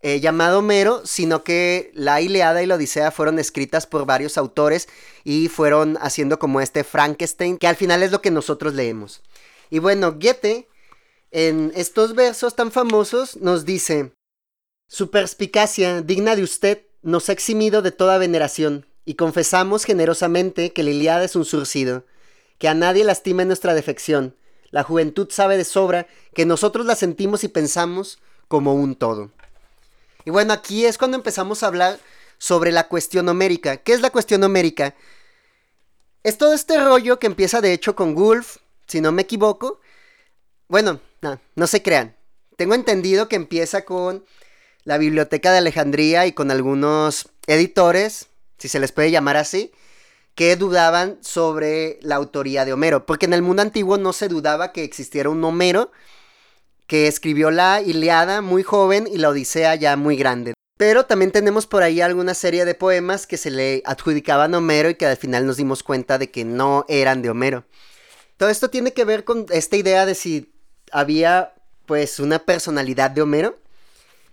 eh, 0.00 0.20
llamado 0.20 0.60
Homero, 0.60 1.04
sino 1.04 1.42
que 1.42 1.90
la 1.94 2.20
Ileada 2.20 2.62
y 2.62 2.66
la 2.66 2.76
Odisea 2.76 3.10
fueron 3.10 3.40
escritas 3.40 3.86
por 3.86 4.06
varios 4.06 4.38
autores 4.38 4.88
y 5.24 5.48
fueron 5.48 5.98
haciendo 6.00 6.38
como 6.38 6.60
este 6.60 6.84
Frankenstein, 6.84 7.58
que 7.58 7.66
al 7.66 7.74
final 7.74 8.04
es 8.04 8.12
lo 8.12 8.22
que 8.22 8.30
nosotros 8.30 8.74
leemos. 8.74 9.22
Y 9.70 9.78
bueno, 9.78 10.12
Goethe, 10.12 10.68
en 11.30 11.72
estos 11.74 12.14
versos 12.14 12.56
tan 12.56 12.72
famosos, 12.72 13.36
nos 13.36 13.64
dice, 13.64 14.12
Su 14.88 15.10
perspicacia, 15.10 16.00
digna 16.00 16.36
de 16.36 16.42
usted, 16.42 16.86
nos 17.02 17.28
ha 17.28 17.32
eximido 17.32 17.82
de 17.82 17.92
toda 17.92 18.18
veneración, 18.18 18.86
y 19.04 19.14
confesamos 19.14 19.84
generosamente 19.84 20.72
que 20.72 20.82
la 20.82 20.90
Iliada 20.90 21.24
es 21.24 21.36
un 21.36 21.44
surcido, 21.44 22.04
que 22.58 22.68
a 22.68 22.74
nadie 22.74 23.04
lastima 23.04 23.44
nuestra 23.44 23.74
defección. 23.74 24.34
La 24.70 24.82
juventud 24.82 25.28
sabe 25.30 25.56
de 25.56 25.64
sobra 25.64 26.06
que 26.34 26.44
nosotros 26.44 26.86
la 26.86 26.94
sentimos 26.94 27.44
y 27.44 27.48
pensamos 27.48 28.18
como 28.48 28.74
un 28.74 28.96
todo. 28.96 29.30
Y 30.24 30.30
bueno, 30.30 30.52
aquí 30.52 30.84
es 30.84 30.98
cuando 30.98 31.16
empezamos 31.16 31.62
a 31.62 31.68
hablar 31.68 31.98
sobre 32.36 32.72
la 32.72 32.88
cuestión 32.88 33.28
homérica. 33.28 33.78
¿Qué 33.78 33.92
es 33.92 34.00
la 34.00 34.10
cuestión 34.10 34.42
homérica? 34.44 34.94
Es 36.22 36.36
todo 36.36 36.52
este 36.52 36.78
rollo 36.82 37.18
que 37.18 37.26
empieza 37.26 37.60
de 37.60 37.72
hecho 37.72 37.94
con 37.96 38.14
Wolf, 38.14 38.58
si 38.88 39.00
no 39.00 39.12
me 39.12 39.22
equivoco. 39.22 39.80
Bueno, 40.66 41.00
no, 41.54 41.66
se 41.66 41.82
crean. 41.82 42.16
Tengo 42.56 42.74
entendido 42.74 43.28
que 43.28 43.36
empieza 43.36 43.84
con 43.84 44.24
la 44.84 44.98
Biblioteca 44.98 45.52
de 45.52 45.58
Alejandría 45.58 46.26
y 46.26 46.32
con 46.32 46.50
algunos 46.50 47.28
editores, 47.46 48.28
si 48.58 48.68
se 48.68 48.80
les 48.80 48.90
puede 48.90 49.10
llamar 49.10 49.36
así, 49.36 49.70
que 50.34 50.56
dudaban 50.56 51.18
sobre 51.20 51.98
la 52.02 52.16
autoría 52.16 52.64
de 52.64 52.72
Homero. 52.72 53.06
Porque 53.06 53.26
en 53.26 53.32
el 53.34 53.42
mundo 53.42 53.62
antiguo 53.62 53.98
no 53.98 54.12
se 54.12 54.28
dudaba 54.28 54.72
que 54.72 54.84
existiera 54.84 55.30
un 55.30 55.44
Homero 55.44 55.92
que 56.86 57.06
escribió 57.06 57.50
la 57.50 57.82
Iliada 57.82 58.40
muy 58.40 58.62
joven 58.62 59.06
y 59.12 59.18
la 59.18 59.28
Odisea 59.28 59.74
ya 59.74 59.96
muy 59.96 60.16
grande. 60.16 60.54
Pero 60.78 61.06
también 61.06 61.32
tenemos 61.32 61.66
por 61.66 61.82
ahí 61.82 62.00
alguna 62.00 62.34
serie 62.34 62.64
de 62.64 62.74
poemas 62.74 63.26
que 63.26 63.36
se 63.36 63.50
le 63.50 63.82
adjudicaban 63.84 64.54
a 64.54 64.58
Homero 64.58 64.88
y 64.88 64.94
que 64.94 65.06
al 65.06 65.16
final 65.16 65.44
nos 65.44 65.56
dimos 65.56 65.82
cuenta 65.82 66.18
de 66.18 66.30
que 66.30 66.44
no 66.44 66.86
eran 66.88 67.20
de 67.20 67.30
Homero. 67.30 67.64
Todo 68.38 68.48
esto 68.48 68.70
tiene 68.70 68.92
que 68.92 69.04
ver 69.04 69.24
con 69.24 69.46
esta 69.50 69.76
idea 69.76 70.06
de 70.06 70.14
si 70.14 70.52
había 70.92 71.54
pues 71.86 72.20
una 72.20 72.38
personalidad 72.38 73.10
de 73.10 73.22
Homero. 73.22 73.58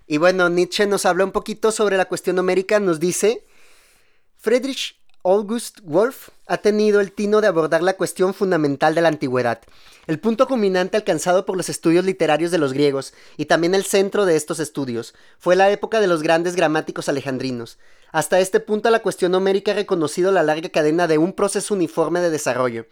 Y 0.06 0.18
bueno, 0.18 0.48
Nietzsche 0.48 0.86
nos 0.86 1.08
habla 1.08 1.26
un 1.26 1.32
poquito 1.32 1.72
sobre 1.72 1.98
la 1.98 2.06
cuestión 2.06 2.38
homérica, 2.38 2.80
nos 2.80 3.00
dice, 3.00 3.44
Friedrich 4.38 4.96
August 5.24 5.80
Wolf 5.82 6.30
ha 6.46 6.58
tenido 6.58 7.02
el 7.02 7.12
tino 7.12 7.42
de 7.42 7.48
abordar 7.48 7.82
la 7.82 7.98
cuestión 7.98 8.36
fundamental 8.36 8.94
de 8.94 9.02
la 9.02 9.08
antigüedad, 9.08 9.62
el 10.06 10.20
punto 10.20 10.48
culminante 10.48 10.98
alcanzado 10.98 11.48
por 11.48 11.58
los 11.58 11.68
estudios 11.70 12.06
literarios 12.06 12.52
de 12.52 12.60
los 12.60 12.74
griegos, 12.74 13.16
y 13.38 13.46
también 13.46 13.74
el 13.74 13.86
centro 13.86 14.26
de 14.26 14.36
estos 14.36 14.60
estudios, 14.60 15.16
fue 15.40 15.56
la 15.56 15.72
época 15.72 16.00
de 16.00 16.06
los 16.06 16.22
grandes 16.22 16.56
gramáticos 16.56 17.10
alejandrinos. 17.10 17.80
Hasta 18.12 18.40
este 18.40 18.60
punto 18.60 18.92
la 18.92 19.02
cuestión 19.02 19.34
homérica 19.34 19.72
ha 19.72 19.76
reconocido 19.76 20.32
la 20.32 20.44
larga 20.44 20.70
cadena 20.70 21.08
de 21.08 21.18
un 21.18 21.34
proceso 21.34 21.74
uniforme 21.74 22.20
de 22.20 22.30
desarrollo, 22.30 22.86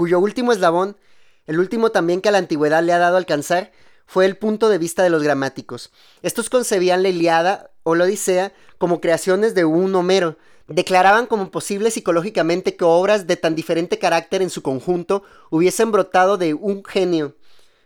cuyo 0.00 0.18
último 0.18 0.50
eslabón, 0.50 0.96
el 1.44 1.58
último 1.58 1.90
también 1.90 2.22
que 2.22 2.30
a 2.30 2.32
la 2.32 2.38
antigüedad 2.38 2.82
le 2.82 2.94
ha 2.94 2.98
dado 2.98 3.18
alcanzar, 3.18 3.70
fue 4.06 4.24
el 4.24 4.38
punto 4.38 4.70
de 4.70 4.78
vista 4.78 5.02
de 5.02 5.10
los 5.10 5.22
gramáticos. 5.22 5.92
Estos 6.22 6.48
concebían 6.48 7.02
la 7.02 7.10
Iliada 7.10 7.72
o 7.82 7.94
la 7.94 8.04
Odisea 8.04 8.54
como 8.78 9.02
creaciones 9.02 9.54
de 9.54 9.66
un 9.66 9.94
Homero, 9.94 10.38
declaraban 10.68 11.26
como 11.26 11.50
posible 11.50 11.90
psicológicamente 11.90 12.76
que 12.76 12.84
obras 12.86 13.26
de 13.26 13.36
tan 13.36 13.54
diferente 13.54 13.98
carácter 13.98 14.40
en 14.40 14.48
su 14.48 14.62
conjunto 14.62 15.22
hubiesen 15.50 15.92
brotado 15.92 16.38
de 16.38 16.54
un 16.54 16.82
genio, 16.82 17.36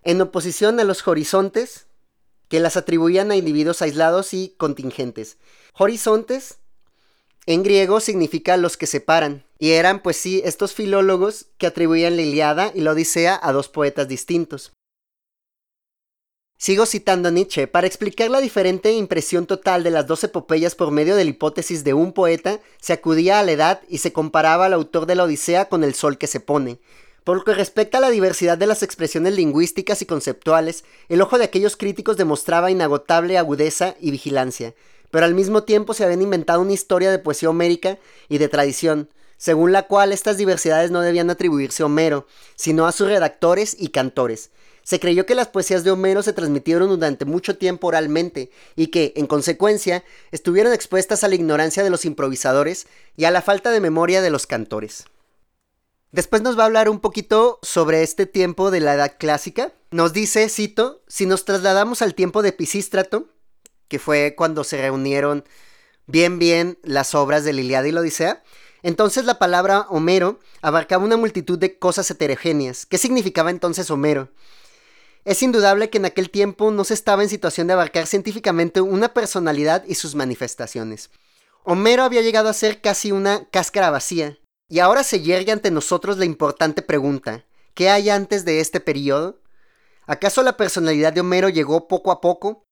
en 0.04 0.20
oposición 0.20 0.78
a 0.78 0.84
los 0.84 1.08
horizontes 1.08 1.88
que 2.46 2.60
las 2.60 2.76
atribuían 2.76 3.32
a 3.32 3.36
individuos 3.36 3.82
aislados 3.82 4.34
y 4.34 4.54
contingentes. 4.56 5.36
Horizontes 5.76 6.58
en 7.46 7.64
griego 7.64 7.98
significa 7.98 8.56
los 8.56 8.76
que 8.76 8.86
separan, 8.86 9.44
y 9.58 9.72
eran 9.72 10.02
pues 10.02 10.16
sí 10.16 10.42
estos 10.44 10.74
filólogos 10.74 11.46
que 11.58 11.66
atribuían 11.66 12.16
la 12.16 12.22
Iliada 12.22 12.72
y 12.74 12.80
la 12.80 12.92
Odisea 12.92 13.38
a 13.42 13.52
dos 13.52 13.68
poetas 13.68 14.08
distintos. 14.08 14.72
Sigo 16.56 16.86
citando 16.86 17.28
a 17.28 17.32
Nietzsche. 17.32 17.66
Para 17.66 17.86
explicar 17.86 18.30
la 18.30 18.40
diferente 18.40 18.92
impresión 18.92 19.46
total 19.46 19.82
de 19.82 19.90
las 19.90 20.06
dos 20.06 20.24
epopeyas 20.24 20.74
por 20.74 20.92
medio 20.92 21.16
de 21.16 21.24
la 21.24 21.30
hipótesis 21.30 21.84
de 21.84 21.94
un 21.94 22.12
poeta, 22.12 22.60
se 22.80 22.92
acudía 22.92 23.38
a 23.38 23.42
la 23.42 23.52
edad 23.52 23.82
y 23.88 23.98
se 23.98 24.12
comparaba 24.12 24.66
al 24.66 24.72
autor 24.72 25.06
de 25.06 25.14
la 25.14 25.24
Odisea 25.24 25.68
con 25.68 25.84
el 25.84 25.94
sol 25.94 26.16
que 26.16 26.26
se 26.26 26.40
pone. 26.40 26.78
Por 27.24 27.38
lo 27.38 27.44
que 27.44 27.54
respecta 27.54 27.98
a 27.98 28.00
la 28.00 28.10
diversidad 28.10 28.56
de 28.56 28.66
las 28.66 28.82
expresiones 28.82 29.34
lingüísticas 29.34 30.02
y 30.02 30.06
conceptuales, 30.06 30.84
el 31.08 31.22
ojo 31.22 31.38
de 31.38 31.44
aquellos 31.44 31.76
críticos 31.76 32.16
demostraba 32.16 32.70
inagotable 32.70 33.36
agudeza 33.36 33.96
y 34.00 34.10
vigilancia, 34.10 34.74
pero 35.10 35.26
al 35.26 35.34
mismo 35.34 35.64
tiempo 35.64 35.94
se 35.94 36.04
habían 36.04 36.22
inventado 36.22 36.60
una 36.60 36.72
historia 36.72 37.10
de 37.10 37.18
poesía 37.18 37.50
homérica 37.50 37.98
y 38.28 38.38
de 38.38 38.48
tradición, 38.48 39.08
según 39.36 39.72
la 39.72 39.84
cual 39.84 40.12
estas 40.12 40.36
diversidades 40.36 40.90
no 40.90 41.00
debían 41.00 41.30
atribuirse 41.30 41.82
a 41.82 41.86
Homero, 41.86 42.26
sino 42.56 42.86
a 42.86 42.92
sus 42.92 43.08
redactores 43.08 43.76
y 43.78 43.88
cantores, 43.88 44.50
se 44.84 45.00
creyó 45.00 45.24
que 45.24 45.34
las 45.34 45.48
poesías 45.48 45.82
de 45.82 45.90
Homero 45.90 46.22
se 46.22 46.34
transmitieron 46.34 46.90
durante 46.90 47.24
mucho 47.24 47.56
tiempo 47.56 47.86
oralmente 47.86 48.50
y 48.76 48.88
que, 48.88 49.14
en 49.16 49.26
consecuencia, 49.26 50.04
estuvieron 50.30 50.74
expuestas 50.74 51.24
a 51.24 51.28
la 51.28 51.34
ignorancia 51.34 51.82
de 51.82 51.90
los 51.90 52.04
improvisadores 52.04 52.86
y 53.16 53.24
a 53.24 53.30
la 53.30 53.40
falta 53.40 53.70
de 53.70 53.80
memoria 53.80 54.20
de 54.20 54.30
los 54.30 54.46
cantores. 54.46 55.04
Después 56.12 56.42
nos 56.42 56.56
va 56.56 56.62
a 56.62 56.66
hablar 56.66 56.88
un 56.90 57.00
poquito 57.00 57.58
sobre 57.62 58.02
este 58.02 58.26
tiempo 58.26 58.70
de 58.70 58.80
la 58.80 58.94
Edad 58.94 59.16
Clásica. 59.18 59.72
Nos 59.90 60.12
dice, 60.12 60.48
cito, 60.48 61.02
si 61.08 61.26
nos 61.26 61.44
trasladamos 61.44 62.02
al 62.02 62.14
tiempo 62.14 62.42
de 62.42 62.52
Pisístrato, 62.52 63.28
que 63.88 63.98
fue 63.98 64.34
cuando 64.36 64.64
se 64.64 64.80
reunieron 64.80 65.44
bien 66.06 66.38
bien 66.38 66.78
las 66.82 67.14
obras 67.14 67.44
de 67.44 67.54
Liliada 67.54 67.88
y 67.88 67.92
la 67.92 68.00
Odisea, 68.00 68.44
entonces 68.84 69.24
la 69.24 69.38
palabra 69.38 69.86
Homero 69.88 70.40
abarcaba 70.60 71.02
una 71.02 71.16
multitud 71.16 71.58
de 71.58 71.78
cosas 71.78 72.10
heterogéneas. 72.10 72.84
¿Qué 72.84 72.98
significaba 72.98 73.50
entonces 73.50 73.90
Homero? 73.90 74.28
Es 75.24 75.42
indudable 75.42 75.88
que 75.88 75.96
en 75.96 76.04
aquel 76.04 76.28
tiempo 76.28 76.70
no 76.70 76.84
se 76.84 76.92
estaba 76.92 77.22
en 77.22 77.30
situación 77.30 77.66
de 77.66 77.72
abarcar 77.72 78.06
científicamente 78.06 78.82
una 78.82 79.14
personalidad 79.14 79.84
y 79.86 79.94
sus 79.94 80.14
manifestaciones. 80.14 81.08
Homero 81.62 82.02
había 82.02 82.20
llegado 82.20 82.50
a 82.50 82.52
ser 82.52 82.82
casi 82.82 83.10
una 83.10 83.48
cáscara 83.48 83.88
vacía, 83.88 84.38
y 84.68 84.80
ahora 84.80 85.02
se 85.02 85.22
yergue 85.22 85.52
ante 85.52 85.70
nosotros 85.70 86.18
la 86.18 86.26
importante 86.26 86.82
pregunta, 86.82 87.46
¿qué 87.72 87.88
hay 87.88 88.10
antes 88.10 88.44
de 88.44 88.60
este 88.60 88.80
periodo? 88.80 89.40
¿Acaso 90.06 90.42
la 90.42 90.58
personalidad 90.58 91.14
de 91.14 91.22
Homero 91.22 91.48
llegó 91.48 91.88
poco 91.88 92.12
a 92.12 92.20
poco, 92.20 92.64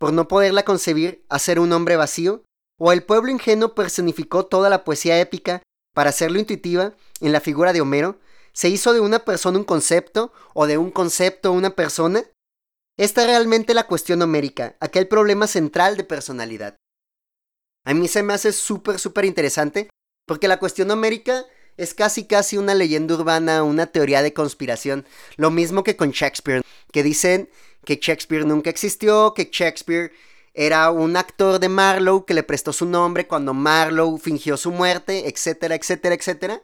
por 0.00 0.12
no 0.12 0.26
poderla 0.26 0.64
concebir, 0.64 1.24
a 1.28 1.38
ser 1.38 1.60
un 1.60 1.72
hombre 1.72 1.94
vacío? 1.94 2.42
¿O 2.80 2.92
el 2.92 3.04
pueblo 3.04 3.30
ingenuo 3.30 3.74
personificó 3.74 4.46
toda 4.46 4.70
la 4.70 4.84
poesía 4.84 5.20
épica 5.20 5.62
para 5.94 6.10
hacerlo 6.10 6.38
intuitiva 6.38 6.94
en 7.20 7.32
la 7.32 7.40
figura 7.40 7.72
de 7.72 7.80
Homero, 7.80 8.18
¿Se 8.52 8.68
hizo 8.68 8.92
de 8.92 9.00
una 9.00 9.20
persona 9.20 9.58
un 9.58 9.64
concepto 9.64 10.32
o 10.54 10.66
de 10.66 10.78
un 10.78 10.90
concepto 10.90 11.52
una 11.52 11.70
persona? 11.70 12.24
Esta 12.98 13.22
es 13.22 13.28
realmente 13.28 13.74
la 13.74 13.86
cuestión 13.86 14.20
homérica, 14.22 14.76
aquel 14.80 15.08
problema 15.08 15.46
central 15.46 15.96
de 15.96 16.04
personalidad. 16.04 16.76
A 17.86 17.94
mí 17.94 18.08
se 18.08 18.22
me 18.22 18.34
hace 18.34 18.52
súper, 18.52 18.98
súper 18.98 19.24
interesante 19.24 19.88
porque 20.26 20.48
la 20.48 20.58
cuestión 20.58 20.90
homérica 20.90 21.46
es 21.76 21.94
casi, 21.94 22.26
casi 22.26 22.58
una 22.58 22.74
leyenda 22.74 23.14
urbana, 23.14 23.62
una 23.62 23.86
teoría 23.86 24.20
de 24.20 24.34
conspiración. 24.34 25.06
Lo 25.36 25.50
mismo 25.50 25.82
que 25.82 25.96
con 25.96 26.10
Shakespeare, 26.10 26.62
que 26.92 27.02
dicen 27.02 27.48
que 27.84 27.96
Shakespeare 27.96 28.44
nunca 28.44 28.68
existió, 28.68 29.32
que 29.32 29.48
Shakespeare 29.50 30.12
era 30.54 30.90
un 30.90 31.16
actor 31.16 31.60
de 31.60 31.68
Marlowe 31.68 32.24
que 32.26 32.34
le 32.34 32.42
prestó 32.42 32.72
su 32.72 32.86
nombre 32.86 33.26
cuando 33.26 33.54
Marlowe 33.54 34.18
fingió 34.18 34.56
su 34.56 34.70
muerte, 34.70 35.28
etcétera, 35.28 35.74
etcétera, 35.74 36.14
etcétera 36.14 36.62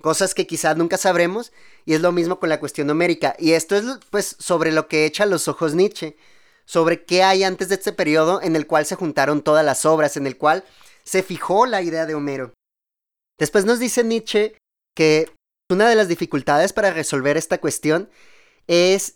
cosas 0.00 0.34
que 0.34 0.46
quizás 0.46 0.76
nunca 0.76 0.98
sabremos, 0.98 1.52
y 1.84 1.94
es 1.94 2.00
lo 2.00 2.12
mismo 2.12 2.38
con 2.38 2.48
la 2.48 2.60
cuestión 2.60 2.86
numérica. 2.86 3.34
Y 3.38 3.52
esto 3.52 3.76
es 3.76 3.84
pues 4.10 4.36
sobre 4.38 4.72
lo 4.72 4.88
que 4.88 5.04
echa 5.04 5.26
los 5.26 5.48
ojos 5.48 5.74
Nietzsche, 5.74 6.16
sobre 6.64 7.04
qué 7.04 7.22
hay 7.22 7.44
antes 7.44 7.68
de 7.68 7.76
este 7.76 7.92
periodo 7.92 8.40
en 8.42 8.56
el 8.56 8.66
cual 8.66 8.86
se 8.86 8.96
juntaron 8.96 9.42
todas 9.42 9.64
las 9.64 9.84
obras, 9.84 10.16
en 10.16 10.26
el 10.26 10.36
cual 10.36 10.64
se 11.04 11.22
fijó 11.22 11.66
la 11.66 11.82
idea 11.82 12.06
de 12.06 12.14
Homero. 12.14 12.54
Después 13.38 13.64
nos 13.64 13.78
dice 13.78 14.02
Nietzsche 14.02 14.56
que 14.94 15.30
una 15.70 15.88
de 15.88 15.94
las 15.94 16.08
dificultades 16.08 16.72
para 16.72 16.92
resolver 16.92 17.36
esta 17.36 17.58
cuestión 17.58 18.08
es 18.66 19.15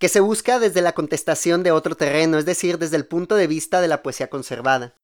que 0.00 0.08
se 0.08 0.20
busca 0.20 0.58
desde 0.58 0.80
la 0.80 0.94
contestación 0.94 1.62
de 1.62 1.72
otro 1.72 1.94
terreno, 1.94 2.38
es 2.38 2.46
decir, 2.46 2.78
desde 2.78 2.96
el 2.96 3.04
punto 3.04 3.36
de 3.36 3.46
vista 3.46 3.82
de 3.82 3.88
la 3.88 4.02
poesía 4.02 4.30
conservada. 4.30 4.96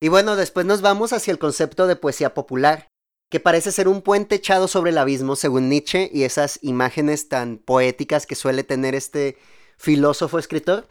Y 0.00 0.08
bueno, 0.08 0.36
después 0.36 0.64
nos 0.64 0.80
vamos 0.80 1.12
hacia 1.12 1.32
el 1.32 1.38
concepto 1.38 1.86
de 1.86 1.96
poesía 1.96 2.32
popular, 2.32 2.88
que 3.30 3.40
parece 3.40 3.72
ser 3.72 3.88
un 3.88 4.00
puente 4.00 4.36
echado 4.36 4.66
sobre 4.66 4.90
el 4.90 4.98
abismo, 4.98 5.36
según 5.36 5.68
Nietzsche, 5.68 6.10
y 6.14 6.22
esas 6.22 6.58
imágenes 6.62 7.28
tan 7.28 7.58
poéticas 7.58 8.24
que 8.24 8.36
suele 8.36 8.64
tener 8.64 8.94
este 8.94 9.36
filósofo 9.76 10.38
escritor. 10.38 10.88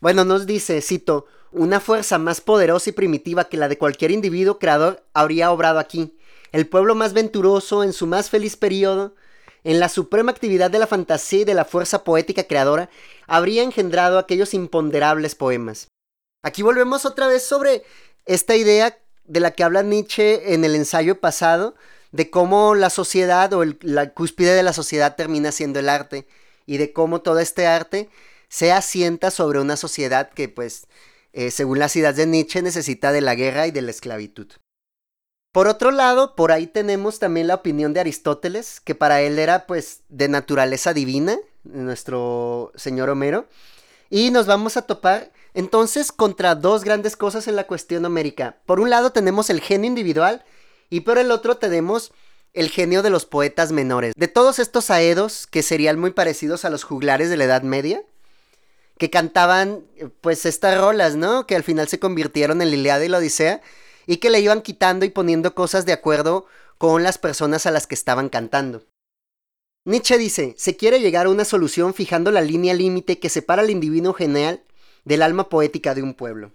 Bueno, 0.00 0.24
nos 0.24 0.46
dice, 0.46 0.80
cito, 0.80 1.26
una 1.52 1.80
fuerza 1.80 2.18
más 2.18 2.40
poderosa 2.40 2.88
y 2.88 2.94
primitiva 2.94 3.50
que 3.50 3.58
la 3.58 3.68
de 3.68 3.76
cualquier 3.76 4.12
individuo 4.12 4.58
creador 4.58 5.04
habría 5.12 5.52
obrado 5.52 5.78
aquí. 5.78 6.16
El 6.52 6.66
pueblo 6.66 6.94
más 6.94 7.12
venturoso 7.12 7.84
en 7.84 7.92
su 7.92 8.06
más 8.06 8.30
feliz 8.30 8.56
periodo, 8.56 9.14
en 9.64 9.80
la 9.80 9.88
suprema 9.88 10.30
actividad 10.30 10.70
de 10.70 10.78
la 10.78 10.86
fantasía 10.86 11.40
y 11.40 11.44
de 11.44 11.54
la 11.54 11.64
fuerza 11.64 12.04
poética 12.04 12.44
creadora, 12.44 12.90
habría 13.26 13.62
engendrado 13.62 14.18
aquellos 14.18 14.54
imponderables 14.54 15.34
poemas. 15.34 15.88
Aquí 16.42 16.62
volvemos 16.62 17.06
otra 17.06 17.26
vez 17.26 17.42
sobre 17.42 17.82
esta 18.26 18.54
idea 18.54 18.98
de 19.24 19.40
la 19.40 19.52
que 19.52 19.64
habla 19.64 19.82
Nietzsche 19.82 20.52
en 20.54 20.64
el 20.64 20.74
ensayo 20.74 21.18
pasado, 21.20 21.74
de 22.12 22.30
cómo 22.30 22.74
la 22.74 22.90
sociedad 22.90 23.52
o 23.54 23.64
la 23.80 24.10
cúspide 24.12 24.54
de 24.54 24.62
la 24.62 24.72
sociedad 24.72 25.16
termina 25.16 25.50
siendo 25.50 25.80
el 25.80 25.88
arte 25.88 26.28
y 26.66 26.76
de 26.76 26.92
cómo 26.92 27.22
todo 27.22 27.40
este 27.40 27.66
arte 27.66 28.08
se 28.48 28.70
asienta 28.70 29.30
sobre 29.30 29.58
una 29.58 29.76
sociedad 29.76 30.30
que 30.30 30.48
pues 30.48 30.86
eh, 31.32 31.50
según 31.50 31.80
las 31.80 31.96
ideas 31.96 32.14
de 32.14 32.26
Nietzsche 32.26 32.62
necesita 32.62 33.10
de 33.10 33.20
la 33.20 33.34
guerra 33.34 33.66
y 33.66 33.72
de 33.72 33.82
la 33.82 33.90
esclavitud. 33.90 34.46
Por 35.54 35.68
otro 35.68 35.92
lado, 35.92 36.34
por 36.34 36.50
ahí 36.50 36.66
tenemos 36.66 37.20
también 37.20 37.46
la 37.46 37.54
opinión 37.54 37.92
de 37.92 38.00
Aristóteles, 38.00 38.80
que 38.80 38.96
para 38.96 39.20
él 39.20 39.38
era 39.38 39.68
pues 39.68 40.00
de 40.08 40.26
naturaleza 40.26 40.92
divina, 40.92 41.38
nuestro 41.62 42.72
señor 42.74 43.08
Homero, 43.08 43.46
y 44.10 44.32
nos 44.32 44.46
vamos 44.46 44.76
a 44.76 44.82
topar 44.82 45.30
entonces, 45.54 46.10
contra 46.10 46.56
dos 46.56 46.82
grandes 46.82 47.16
cosas 47.16 47.46
en 47.46 47.54
la 47.54 47.68
cuestión 47.68 48.04
homérica. 48.04 48.56
Por 48.66 48.80
un 48.80 48.90
lado 48.90 49.12
tenemos 49.12 49.48
el 49.48 49.60
genio 49.60 49.86
individual 49.86 50.44
y 50.90 51.02
por 51.02 51.18
el 51.18 51.30
otro 51.30 51.58
tenemos 51.58 52.12
el 52.54 52.68
genio 52.68 53.04
de 53.04 53.10
los 53.10 53.24
poetas 53.24 53.70
menores. 53.70 54.14
De 54.16 54.26
todos 54.26 54.58
estos 54.58 54.90
aedos, 54.90 55.46
que 55.46 55.62
serían 55.62 56.00
muy 56.00 56.10
parecidos 56.10 56.64
a 56.64 56.70
los 56.70 56.82
juglares 56.82 57.30
de 57.30 57.36
la 57.36 57.44
Edad 57.44 57.62
Media, 57.62 58.02
que 58.98 59.08
cantaban 59.08 59.84
pues 60.20 60.46
estas 60.46 60.80
rolas, 60.80 61.14
¿no? 61.14 61.46
Que 61.46 61.54
al 61.54 61.62
final 61.62 61.86
se 61.86 62.00
convirtieron 62.00 62.60
en 62.60 62.70
la 62.82 63.04
y 63.04 63.08
la 63.08 63.18
Odisea 63.18 63.62
y 64.06 64.18
que 64.18 64.30
le 64.30 64.40
iban 64.40 64.62
quitando 64.62 65.04
y 65.04 65.10
poniendo 65.10 65.54
cosas 65.54 65.86
de 65.86 65.92
acuerdo 65.92 66.46
con 66.78 67.02
las 67.02 67.18
personas 67.18 67.66
a 67.66 67.70
las 67.70 67.86
que 67.86 67.94
estaban 67.94 68.28
cantando. 68.28 68.86
Nietzsche 69.86 70.16
dice, 70.16 70.54
se 70.56 70.76
quiere 70.76 71.00
llegar 71.00 71.26
a 71.26 71.30
una 71.30 71.44
solución 71.44 71.92
fijando 71.92 72.30
la 72.30 72.40
línea 72.40 72.72
límite 72.72 73.18
que 73.18 73.28
separa 73.28 73.62
al 73.62 73.70
individuo 73.70 74.14
genial 74.14 74.64
del 75.04 75.22
alma 75.22 75.48
poética 75.48 75.94
de 75.94 76.02
un 76.02 76.14
pueblo. 76.14 76.52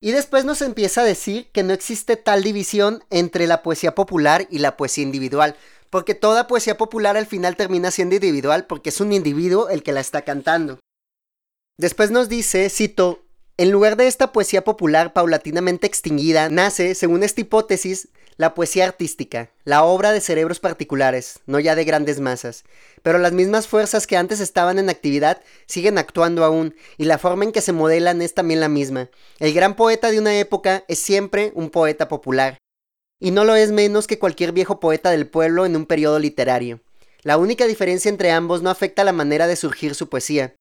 Y 0.00 0.12
después 0.12 0.44
nos 0.44 0.62
empieza 0.62 1.00
a 1.00 1.04
decir 1.04 1.50
que 1.50 1.64
no 1.64 1.72
existe 1.72 2.16
tal 2.16 2.44
división 2.44 3.02
entre 3.10 3.48
la 3.48 3.62
poesía 3.64 3.96
popular 3.96 4.46
y 4.50 4.60
la 4.60 4.76
poesía 4.76 5.02
individual, 5.02 5.56
porque 5.90 6.14
toda 6.14 6.46
poesía 6.46 6.76
popular 6.78 7.16
al 7.16 7.26
final 7.26 7.56
termina 7.56 7.90
siendo 7.90 8.14
individual 8.14 8.66
porque 8.66 8.90
es 8.90 9.00
un 9.00 9.12
individuo 9.12 9.68
el 9.68 9.82
que 9.82 9.92
la 9.92 10.00
está 10.00 10.22
cantando. 10.22 10.78
Después 11.76 12.12
nos 12.12 12.28
dice, 12.28 12.70
cito, 12.70 13.24
en 13.58 13.72
lugar 13.72 13.96
de 13.96 14.06
esta 14.06 14.32
poesía 14.32 14.62
popular 14.62 15.12
paulatinamente 15.12 15.88
extinguida, 15.88 16.48
nace, 16.48 16.94
según 16.94 17.24
esta 17.24 17.40
hipótesis, 17.40 18.08
la 18.36 18.54
poesía 18.54 18.84
artística, 18.84 19.50
la 19.64 19.82
obra 19.82 20.12
de 20.12 20.20
cerebros 20.20 20.60
particulares, 20.60 21.40
no 21.46 21.58
ya 21.58 21.74
de 21.74 21.82
grandes 21.82 22.20
masas. 22.20 22.62
Pero 23.02 23.18
las 23.18 23.32
mismas 23.32 23.66
fuerzas 23.66 24.06
que 24.06 24.16
antes 24.16 24.38
estaban 24.38 24.78
en 24.78 24.88
actividad 24.88 25.42
siguen 25.66 25.98
actuando 25.98 26.44
aún, 26.44 26.76
y 26.98 27.04
la 27.06 27.18
forma 27.18 27.44
en 27.44 27.50
que 27.50 27.60
se 27.60 27.72
modelan 27.72 28.22
es 28.22 28.32
también 28.32 28.60
la 28.60 28.68
misma. 28.68 29.10
El 29.40 29.52
gran 29.52 29.74
poeta 29.74 30.12
de 30.12 30.20
una 30.20 30.38
época 30.38 30.84
es 30.86 31.00
siempre 31.00 31.50
un 31.56 31.70
poeta 31.70 32.06
popular, 32.06 32.58
y 33.20 33.32
no 33.32 33.42
lo 33.42 33.56
es 33.56 33.72
menos 33.72 34.06
que 34.06 34.20
cualquier 34.20 34.52
viejo 34.52 34.78
poeta 34.78 35.10
del 35.10 35.26
pueblo 35.26 35.66
en 35.66 35.74
un 35.74 35.84
periodo 35.84 36.20
literario. 36.20 36.78
La 37.22 37.38
única 37.38 37.66
diferencia 37.66 38.08
entre 38.08 38.30
ambos 38.30 38.62
no 38.62 38.70
afecta 38.70 39.02
la 39.02 39.12
manera 39.12 39.48
de 39.48 39.56
surgir 39.56 39.96
su 39.96 40.08
poesía. 40.08 40.54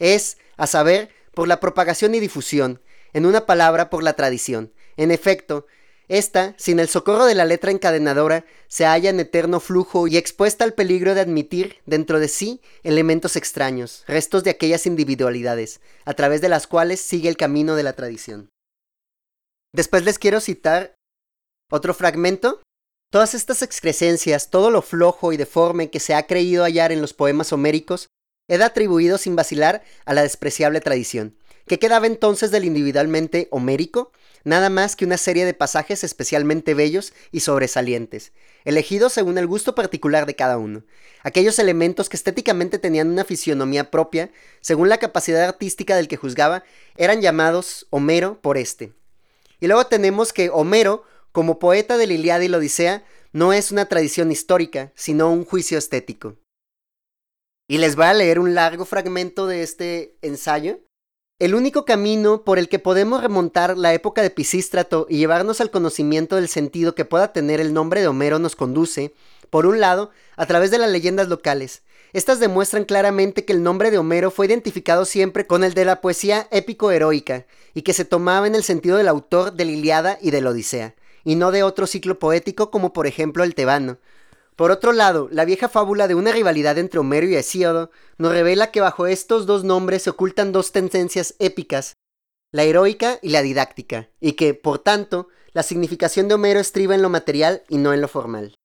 Es, 0.00 0.38
a 0.56 0.66
saber, 0.66 1.10
por 1.38 1.46
la 1.46 1.60
propagación 1.60 2.16
y 2.16 2.18
difusión, 2.18 2.82
en 3.12 3.24
una 3.24 3.46
palabra 3.46 3.90
por 3.90 4.02
la 4.02 4.14
tradición. 4.14 4.72
En 4.96 5.12
efecto, 5.12 5.68
esta, 6.08 6.56
sin 6.58 6.80
el 6.80 6.88
socorro 6.88 7.26
de 7.26 7.36
la 7.36 7.44
letra 7.44 7.70
encadenadora, 7.70 8.44
se 8.66 8.86
halla 8.86 9.10
en 9.10 9.20
eterno 9.20 9.60
flujo 9.60 10.08
y 10.08 10.16
expuesta 10.16 10.64
al 10.64 10.74
peligro 10.74 11.14
de 11.14 11.20
admitir 11.20 11.76
dentro 11.86 12.18
de 12.18 12.26
sí 12.26 12.60
elementos 12.82 13.36
extraños, 13.36 14.02
restos 14.08 14.42
de 14.42 14.50
aquellas 14.50 14.84
individualidades, 14.84 15.80
a 16.04 16.14
través 16.14 16.40
de 16.40 16.48
las 16.48 16.66
cuales 16.66 17.00
sigue 17.00 17.28
el 17.28 17.36
camino 17.36 17.76
de 17.76 17.84
la 17.84 17.92
tradición. 17.92 18.48
Después 19.72 20.04
les 20.04 20.18
quiero 20.18 20.40
citar 20.40 20.96
otro 21.70 21.94
fragmento. 21.94 22.60
Todas 23.12 23.34
estas 23.34 23.62
excrescencias, 23.62 24.50
todo 24.50 24.72
lo 24.72 24.82
flojo 24.82 25.32
y 25.32 25.36
deforme 25.36 25.88
que 25.88 26.00
se 26.00 26.16
ha 26.16 26.26
creído 26.26 26.64
hallar 26.64 26.90
en 26.90 27.00
los 27.00 27.14
poemas 27.14 27.52
homéricos, 27.52 28.07
era 28.48 28.66
atribuido 28.66 29.18
sin 29.18 29.36
vacilar 29.36 29.82
a 30.04 30.14
la 30.14 30.22
despreciable 30.22 30.80
tradición. 30.80 31.36
¿Qué 31.66 31.78
quedaba 31.78 32.06
entonces 32.06 32.50
del 32.50 32.64
individualmente 32.64 33.46
homérico? 33.50 34.10
Nada 34.44 34.70
más 34.70 34.96
que 34.96 35.04
una 35.04 35.18
serie 35.18 35.44
de 35.44 35.52
pasajes 35.52 36.02
especialmente 36.02 36.72
bellos 36.72 37.12
y 37.30 37.40
sobresalientes, 37.40 38.32
elegidos 38.64 39.12
según 39.12 39.36
el 39.36 39.46
gusto 39.46 39.74
particular 39.74 40.24
de 40.24 40.34
cada 40.34 40.56
uno. 40.56 40.84
Aquellos 41.22 41.58
elementos 41.58 42.08
que 42.08 42.16
estéticamente 42.16 42.78
tenían 42.78 43.10
una 43.10 43.24
fisionomía 43.24 43.90
propia, 43.90 44.30
según 44.62 44.88
la 44.88 44.98
capacidad 44.98 45.44
artística 45.44 45.96
del 45.96 46.08
que 46.08 46.16
juzgaba, 46.16 46.64
eran 46.96 47.20
llamados 47.20 47.86
Homero 47.90 48.40
por 48.40 48.56
este. 48.56 48.94
Y 49.60 49.66
luego 49.66 49.86
tenemos 49.86 50.32
que 50.32 50.48
Homero, 50.48 51.04
como 51.32 51.58
poeta 51.58 51.98
de 51.98 52.06
la 52.06 52.14
Iliada 52.14 52.44
y 52.44 52.48
la 52.48 52.58
Odisea, 52.58 53.04
no 53.32 53.52
es 53.52 53.70
una 53.70 53.86
tradición 53.86 54.32
histórica, 54.32 54.92
sino 54.94 55.30
un 55.30 55.44
juicio 55.44 55.76
estético. 55.76 56.36
Y 57.70 57.76
les 57.76 57.96
voy 57.96 58.06
a 58.06 58.14
leer 58.14 58.40
un 58.40 58.54
largo 58.54 58.86
fragmento 58.86 59.46
de 59.46 59.62
este 59.62 60.16
ensayo. 60.22 60.80
El 61.38 61.54
único 61.54 61.84
camino 61.84 62.42
por 62.42 62.58
el 62.58 62.70
que 62.70 62.78
podemos 62.78 63.22
remontar 63.22 63.76
la 63.76 63.92
época 63.92 64.22
de 64.22 64.30
Pisístrato 64.30 65.06
y 65.10 65.18
llevarnos 65.18 65.60
al 65.60 65.70
conocimiento 65.70 66.36
del 66.36 66.48
sentido 66.48 66.94
que 66.94 67.04
pueda 67.04 67.34
tener 67.34 67.60
el 67.60 67.74
nombre 67.74 68.00
de 68.00 68.08
Homero 68.08 68.38
nos 68.38 68.56
conduce, 68.56 69.12
por 69.50 69.66
un 69.66 69.80
lado, 69.80 70.10
a 70.36 70.46
través 70.46 70.70
de 70.70 70.78
las 70.78 70.90
leyendas 70.90 71.28
locales. 71.28 71.82
Estas 72.14 72.40
demuestran 72.40 72.86
claramente 72.86 73.44
que 73.44 73.52
el 73.52 73.62
nombre 73.62 73.90
de 73.90 73.98
Homero 73.98 74.30
fue 74.30 74.46
identificado 74.46 75.04
siempre 75.04 75.46
con 75.46 75.62
el 75.62 75.74
de 75.74 75.84
la 75.84 76.00
poesía 76.00 76.48
épico-heroica, 76.50 77.44
y 77.74 77.82
que 77.82 77.92
se 77.92 78.06
tomaba 78.06 78.46
en 78.46 78.54
el 78.54 78.64
sentido 78.64 78.96
del 78.96 79.08
autor 79.08 79.52
de 79.52 79.66
la 79.66 79.72
Iliada 79.72 80.18
y 80.22 80.30
de 80.30 80.40
la 80.40 80.50
Odisea, 80.50 80.94
y 81.22 81.34
no 81.34 81.52
de 81.52 81.62
otro 81.62 81.86
ciclo 81.86 82.18
poético 82.18 82.70
como 82.70 82.94
por 82.94 83.06
ejemplo 83.06 83.44
el 83.44 83.54
tebano, 83.54 83.98
por 84.58 84.72
otro 84.72 84.92
lado, 84.92 85.28
la 85.30 85.44
vieja 85.44 85.68
fábula 85.68 86.08
de 86.08 86.16
una 86.16 86.32
rivalidad 86.32 86.78
entre 86.78 86.98
Homero 86.98 87.28
y 87.28 87.36
Hesíodo 87.36 87.92
nos 88.16 88.32
revela 88.32 88.72
que 88.72 88.80
bajo 88.80 89.06
estos 89.06 89.46
dos 89.46 89.62
nombres 89.62 90.02
se 90.02 90.10
ocultan 90.10 90.50
dos 90.50 90.72
tendencias 90.72 91.36
épicas, 91.38 91.94
la 92.50 92.64
heroica 92.64 93.20
y 93.22 93.28
la 93.28 93.42
didáctica, 93.42 94.10
y 94.20 94.32
que, 94.32 94.54
por 94.54 94.80
tanto, 94.80 95.28
la 95.52 95.62
significación 95.62 96.26
de 96.26 96.34
Homero 96.34 96.58
estriba 96.58 96.96
en 96.96 97.02
lo 97.02 97.08
material 97.08 97.62
y 97.68 97.78
no 97.78 97.94
en 97.94 98.00
lo 98.00 98.08
formal. 98.08 98.56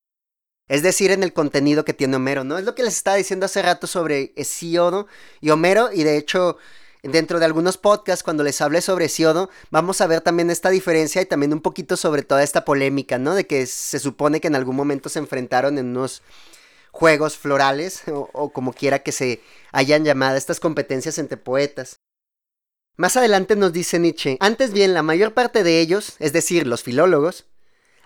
Es 0.67 0.81
decir, 0.81 1.11
en 1.11 1.21
el 1.21 1.31
contenido 1.31 1.85
que 1.85 1.93
tiene 1.93 2.15
Homero, 2.15 2.43
¿no? 2.43 2.57
Es 2.57 2.65
lo 2.65 2.73
que 2.73 2.81
les 2.81 2.95
estaba 2.95 3.17
diciendo 3.17 3.45
hace 3.45 3.61
rato 3.61 3.85
sobre 3.85 4.33
Hesíodo 4.35 5.05
y 5.41 5.51
Homero, 5.51 5.91
y 5.93 6.03
de 6.03 6.17
hecho 6.17 6.57
dentro 7.03 7.39
de 7.39 7.45
algunos 7.45 7.77
podcasts, 7.77 8.23
cuando 8.23 8.43
les 8.43 8.59
hable 8.61 8.81
sobre 8.81 9.09
Siodo, 9.09 9.49
vamos 9.69 10.01
a 10.01 10.07
ver 10.07 10.21
también 10.21 10.49
esta 10.49 10.69
diferencia 10.69 11.21
y 11.21 11.25
también 11.25 11.53
un 11.53 11.61
poquito 11.61 11.97
sobre 11.97 12.23
toda 12.23 12.43
esta 12.43 12.65
polémica, 12.65 13.17
¿no? 13.17 13.35
De 13.35 13.45
que 13.45 13.65
se 13.65 13.99
supone 13.99 14.41
que 14.41 14.47
en 14.47 14.55
algún 14.55 14.75
momento 14.75 15.09
se 15.09 15.19
enfrentaron 15.19 15.77
en 15.77 15.87
unos 15.87 16.23
juegos 16.91 17.37
florales, 17.37 18.07
o, 18.07 18.29
o 18.33 18.51
como 18.51 18.73
quiera 18.73 18.99
que 18.99 19.11
se 19.11 19.41
hayan 19.71 20.05
llamado 20.05 20.37
estas 20.37 20.59
competencias 20.59 21.17
entre 21.17 21.37
poetas. 21.37 21.99
Más 22.95 23.17
adelante 23.17 23.55
nos 23.55 23.73
dice 23.73 23.99
Nietzsche, 23.99 24.37
antes 24.39 24.71
bien 24.71 24.93
la 24.93 25.01
mayor 25.01 25.33
parte 25.33 25.63
de 25.63 25.79
ellos, 25.79 26.15
es 26.19 26.31
decir, 26.31 26.67
los 26.67 26.83
filólogos, 26.83 27.47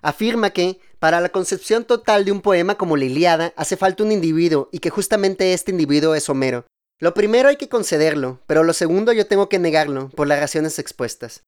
afirma 0.02 0.52
que, 0.52 0.80
para 1.00 1.20
la 1.20 1.30
concepción 1.30 1.84
total 1.84 2.24
de 2.24 2.32
un 2.32 2.42
poema 2.42 2.76
como 2.76 2.96
la 2.96 3.06
Iliada, 3.06 3.54
hace 3.58 3.76
falta 3.76 4.04
un 4.04 4.12
individuo 4.12 4.70
y 4.72 4.80
que 4.80 4.90
justamente 4.90 5.54
este 5.54 5.72
individuo 5.72 6.16
es 6.16 6.30
Homero, 6.30 6.66
lo 7.00 7.14
primero 7.14 7.50
hay 7.50 7.58
que 7.58 7.70
concederlo, 7.70 8.40
pero 8.48 8.64
lo 8.64 8.74
segundo 8.74 9.14
yo 9.14 9.28
tengo 9.28 9.50
que 9.50 9.60
negarlo, 9.60 10.10
por 10.10 10.28
las 10.28 10.40
razones 10.40 10.80
expuestas. 10.80 11.44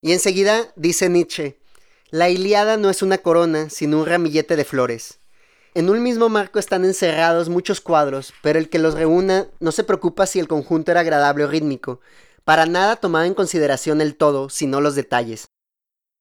Y 0.00 0.12
enseguida 0.12 0.72
dice 0.76 1.08
Nietzsche, 1.08 1.58
la 2.10 2.30
Iliada 2.30 2.76
no 2.78 2.88
es 2.88 3.02
una 3.02 3.18
corona, 3.18 3.68
sino 3.68 4.00
un 4.00 4.06
ramillete 4.06 4.56
de 4.56 4.64
flores. 4.64 5.18
En 5.74 5.90
un 5.90 6.02
mismo 6.02 6.30
marco 6.30 6.58
están 6.58 6.84
encerrados 6.84 7.50
muchos 7.50 7.80
cuadros, 7.82 8.32
pero 8.42 8.58
el 8.58 8.70
que 8.70 8.78
los 8.78 8.94
reúna 8.94 9.46
no 9.60 9.72
se 9.72 9.84
preocupa 9.84 10.26
si 10.26 10.38
el 10.38 10.48
conjunto 10.48 10.90
era 10.90 11.00
agradable 11.00 11.44
o 11.44 11.48
rítmico. 11.48 12.00
Para 12.44 12.64
nada 12.64 12.96
tomaba 12.96 13.26
en 13.26 13.34
consideración 13.34 14.00
el 14.00 14.16
todo, 14.16 14.48
sino 14.48 14.80
los 14.80 14.94
detalles. 14.94 15.48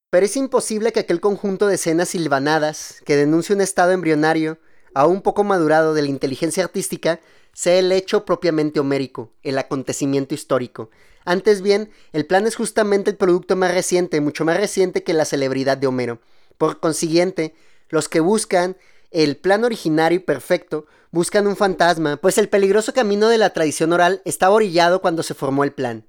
Pero 0.09 0.25
es 0.25 0.35
imposible 0.35 0.91
que 0.91 0.99
aquel 0.99 1.21
conjunto 1.21 1.67
de 1.67 1.75
escenas 1.75 2.09
silvanadas, 2.09 3.01
que 3.05 3.15
denuncia 3.15 3.55
un 3.55 3.61
estado 3.61 3.91
embrionario, 3.91 4.59
aún 4.93 5.21
poco 5.21 5.43
madurado 5.43 5.93
de 5.93 6.01
la 6.01 6.09
inteligencia 6.09 6.65
artística, 6.65 7.19
sea 7.57 7.79
el 7.79 7.91
hecho 7.91 8.23
propiamente 8.23 8.79
homérico, 8.79 9.33
el 9.41 9.57
acontecimiento 9.57 10.35
histórico. 10.35 10.91
Antes 11.25 11.63
bien, 11.63 11.89
el 12.13 12.27
plan 12.27 12.45
es 12.45 12.55
justamente 12.55 13.09
el 13.09 13.17
producto 13.17 13.55
más 13.55 13.73
reciente, 13.73 14.21
mucho 14.21 14.45
más 14.45 14.57
reciente 14.57 15.01
que 15.01 15.15
la 15.15 15.25
celebridad 15.25 15.75
de 15.75 15.87
Homero. 15.87 16.21
Por 16.59 16.79
consiguiente, 16.79 17.55
los 17.89 18.09
que 18.09 18.19
buscan 18.19 18.77
el 19.09 19.37
plan 19.37 19.63
originario 19.63 20.17
y 20.17 20.19
perfecto 20.19 20.85
buscan 21.09 21.47
un 21.47 21.55
fantasma, 21.55 22.17
pues 22.17 22.37
el 22.37 22.47
peligroso 22.47 22.93
camino 22.93 23.27
de 23.27 23.39
la 23.39 23.49
tradición 23.53 23.91
oral 23.91 24.21
estaba 24.23 24.53
orillado 24.53 25.01
cuando 25.01 25.23
se 25.23 25.33
formó 25.33 25.63
el 25.63 25.73
plan. 25.73 26.05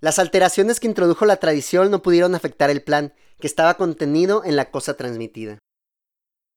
Las 0.00 0.18
alteraciones 0.18 0.78
que 0.78 0.88
introdujo 0.88 1.24
la 1.24 1.38
tradición 1.38 1.90
no 1.90 2.02
pudieron 2.02 2.34
afectar 2.34 2.68
el 2.68 2.82
plan, 2.82 3.14
que 3.40 3.46
estaba 3.46 3.78
contenido 3.78 4.42
en 4.44 4.56
la 4.56 4.70
cosa 4.70 4.92
transmitida. 4.92 5.58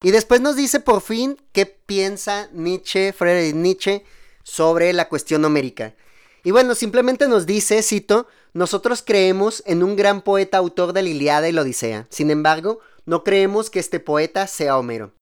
Y 0.03 0.11
después 0.11 0.41
nos 0.41 0.55
dice 0.55 0.79
por 0.79 1.01
fin 1.01 1.37
qué 1.51 1.65
piensa 1.65 2.49
Nietzsche, 2.53 3.13
Friedrich 3.13 3.55
Nietzsche, 3.55 4.05
sobre 4.43 4.93
la 4.93 5.09
cuestión 5.09 5.43
homérica. 5.43 5.95
Y 6.43 6.51
bueno, 6.51 6.75
simplemente 6.75 7.27
nos 7.27 7.45
dice, 7.45 7.81
cito, 7.81 8.27
nosotros 8.53 9.03
creemos 9.05 9.63
en 9.65 9.83
un 9.83 9.95
gran 9.95 10.21
poeta 10.21 10.57
autor 10.57 10.93
de 10.93 11.03
la 11.03 11.09
Iliada 11.09 11.49
y 11.49 11.51
la 11.51 11.61
Odisea. 11.63 12.07
Sin 12.09 12.31
embargo, 12.31 12.79
no 13.05 13.23
creemos 13.23 13.69
que 13.69 13.79
este 13.79 13.99
poeta 13.99 14.47
sea 14.47 14.77
Homero. 14.77 15.13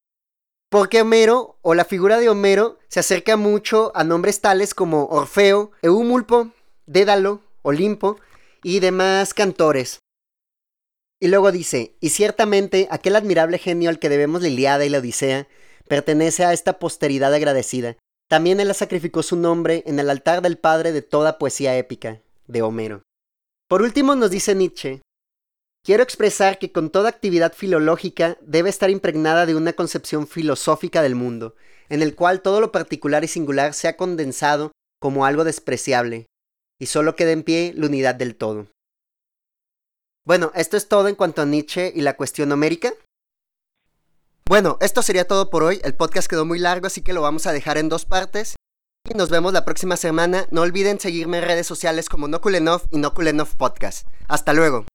Porque 0.69 1.01
Homero, 1.01 1.57
o 1.61 1.73
la 1.73 1.85
figura 1.85 2.19
de 2.19 2.29
Homero, 2.29 2.77
se 2.89 2.99
acerca 2.99 3.38
mucho 3.38 3.91
a 3.95 4.03
nombres 4.03 4.41
tales 4.41 4.73
como 4.73 5.05
Orfeo, 5.05 5.71
Eumulpo, 5.81 6.49
Dédalo, 6.85 7.41
Olimpo 7.61 8.17
y 8.61 8.79
demás 8.79 9.33
cantores. 9.33 9.99
Y 11.21 11.28
luego 11.28 11.51
dice, 11.51 11.95
y 12.01 12.10
ciertamente 12.10 12.88
aquel 12.91 13.15
admirable 13.15 13.58
genio 13.58 13.89
al 13.89 13.99
que 13.99 14.10
debemos 14.10 14.41
la 14.41 14.49
Iliada 14.49 14.86
y 14.86 14.89
la 14.89 14.99
Odisea 14.99 15.47
pertenece 15.88 16.43
a 16.43 16.54
esta 16.54 16.80
posteridad 16.80 17.34
agradecida. 17.34 17.97
También 18.28 18.60
él 18.60 18.73
sacrificó 18.73 19.23
su 19.23 19.36
nombre 19.36 19.84
en 19.86 19.99
el 19.99 20.10
altar 20.10 20.41
del 20.41 20.58
padre 20.58 20.91
de 20.91 21.01
toda 21.01 21.38
poesía 21.38 21.78
épica, 21.78 22.21
de 22.47 22.62
Homero. 22.62 23.04
Por 23.67 23.82
último 23.82 24.15
nos 24.15 24.32
dice 24.32 24.56
Nietzsche, 24.56 25.01
quiero 25.84 26.04
expresar 26.04 26.60
que 26.60 26.71
con 26.71 26.89
toda 26.89 27.10
actividad 27.10 27.54
filológica 27.54 28.38
debe 28.41 28.69
estar 28.69 28.89
impregnada 28.89 29.45
de 29.45 29.56
una 29.56 29.73
concepción 29.73 30.28
filosófica 30.28 31.01
del 31.01 31.15
mundo, 31.15 31.56
en 31.89 32.01
el 32.01 32.15
cual 32.15 32.41
todo 32.41 32.60
lo 32.62 32.71
particular 32.71 33.23
y 33.23 33.28
singular 33.28 33.73
sea 33.73 33.95
condensado 33.95 34.71
como 34.99 35.25
algo 35.25 35.43
despreciable, 35.43 36.25
y 36.80 36.88
solo 36.88 37.15
quede 37.15 37.32
en 37.32 37.43
pie 37.43 37.73
la 37.75 37.88
unidad 37.88 38.15
del 38.15 38.36
todo. 38.36 38.67
Bueno, 40.25 40.51
esto 40.55 40.75
es 40.75 40.88
todo 40.88 41.07
en 41.07 41.15
cuanto 41.15 41.43
a 41.43 41.45
Nietzsche 41.45 41.93
y 41.95 42.01
la 42.01 42.17
cuestión 42.17 42.49
numérica. 42.49 42.91
Bueno, 44.47 44.77
esto 44.81 45.03
sería 45.03 45.27
todo 45.27 45.51
por 45.51 45.63
hoy. 45.63 45.79
El 45.83 45.93
podcast 45.93 46.27
quedó 46.27 46.45
muy 46.45 46.57
largo, 46.57 46.88
así 46.88 47.01
que 47.01 47.13
lo 47.13 47.21
vamos 47.21 47.45
a 47.45 47.53
dejar 47.53 47.77
en 47.77 47.89
dos 47.89 48.05
partes. 48.05 48.55
Y 49.07 49.13
nos 49.15 49.29
vemos 49.29 49.53
la 49.53 49.65
próxima 49.65 49.97
semana. 49.97 50.47
No 50.49 50.61
olviden 50.61 50.99
seguirme 50.99 51.38
en 51.38 51.45
redes 51.45 51.67
sociales 51.67 52.09
como 52.09 52.27
Nokulenov 52.27 52.81
y 52.89 52.97
Nokulenov 52.97 53.55
Podcast. 53.55 54.07
Hasta 54.27 54.53
luego. 54.53 54.85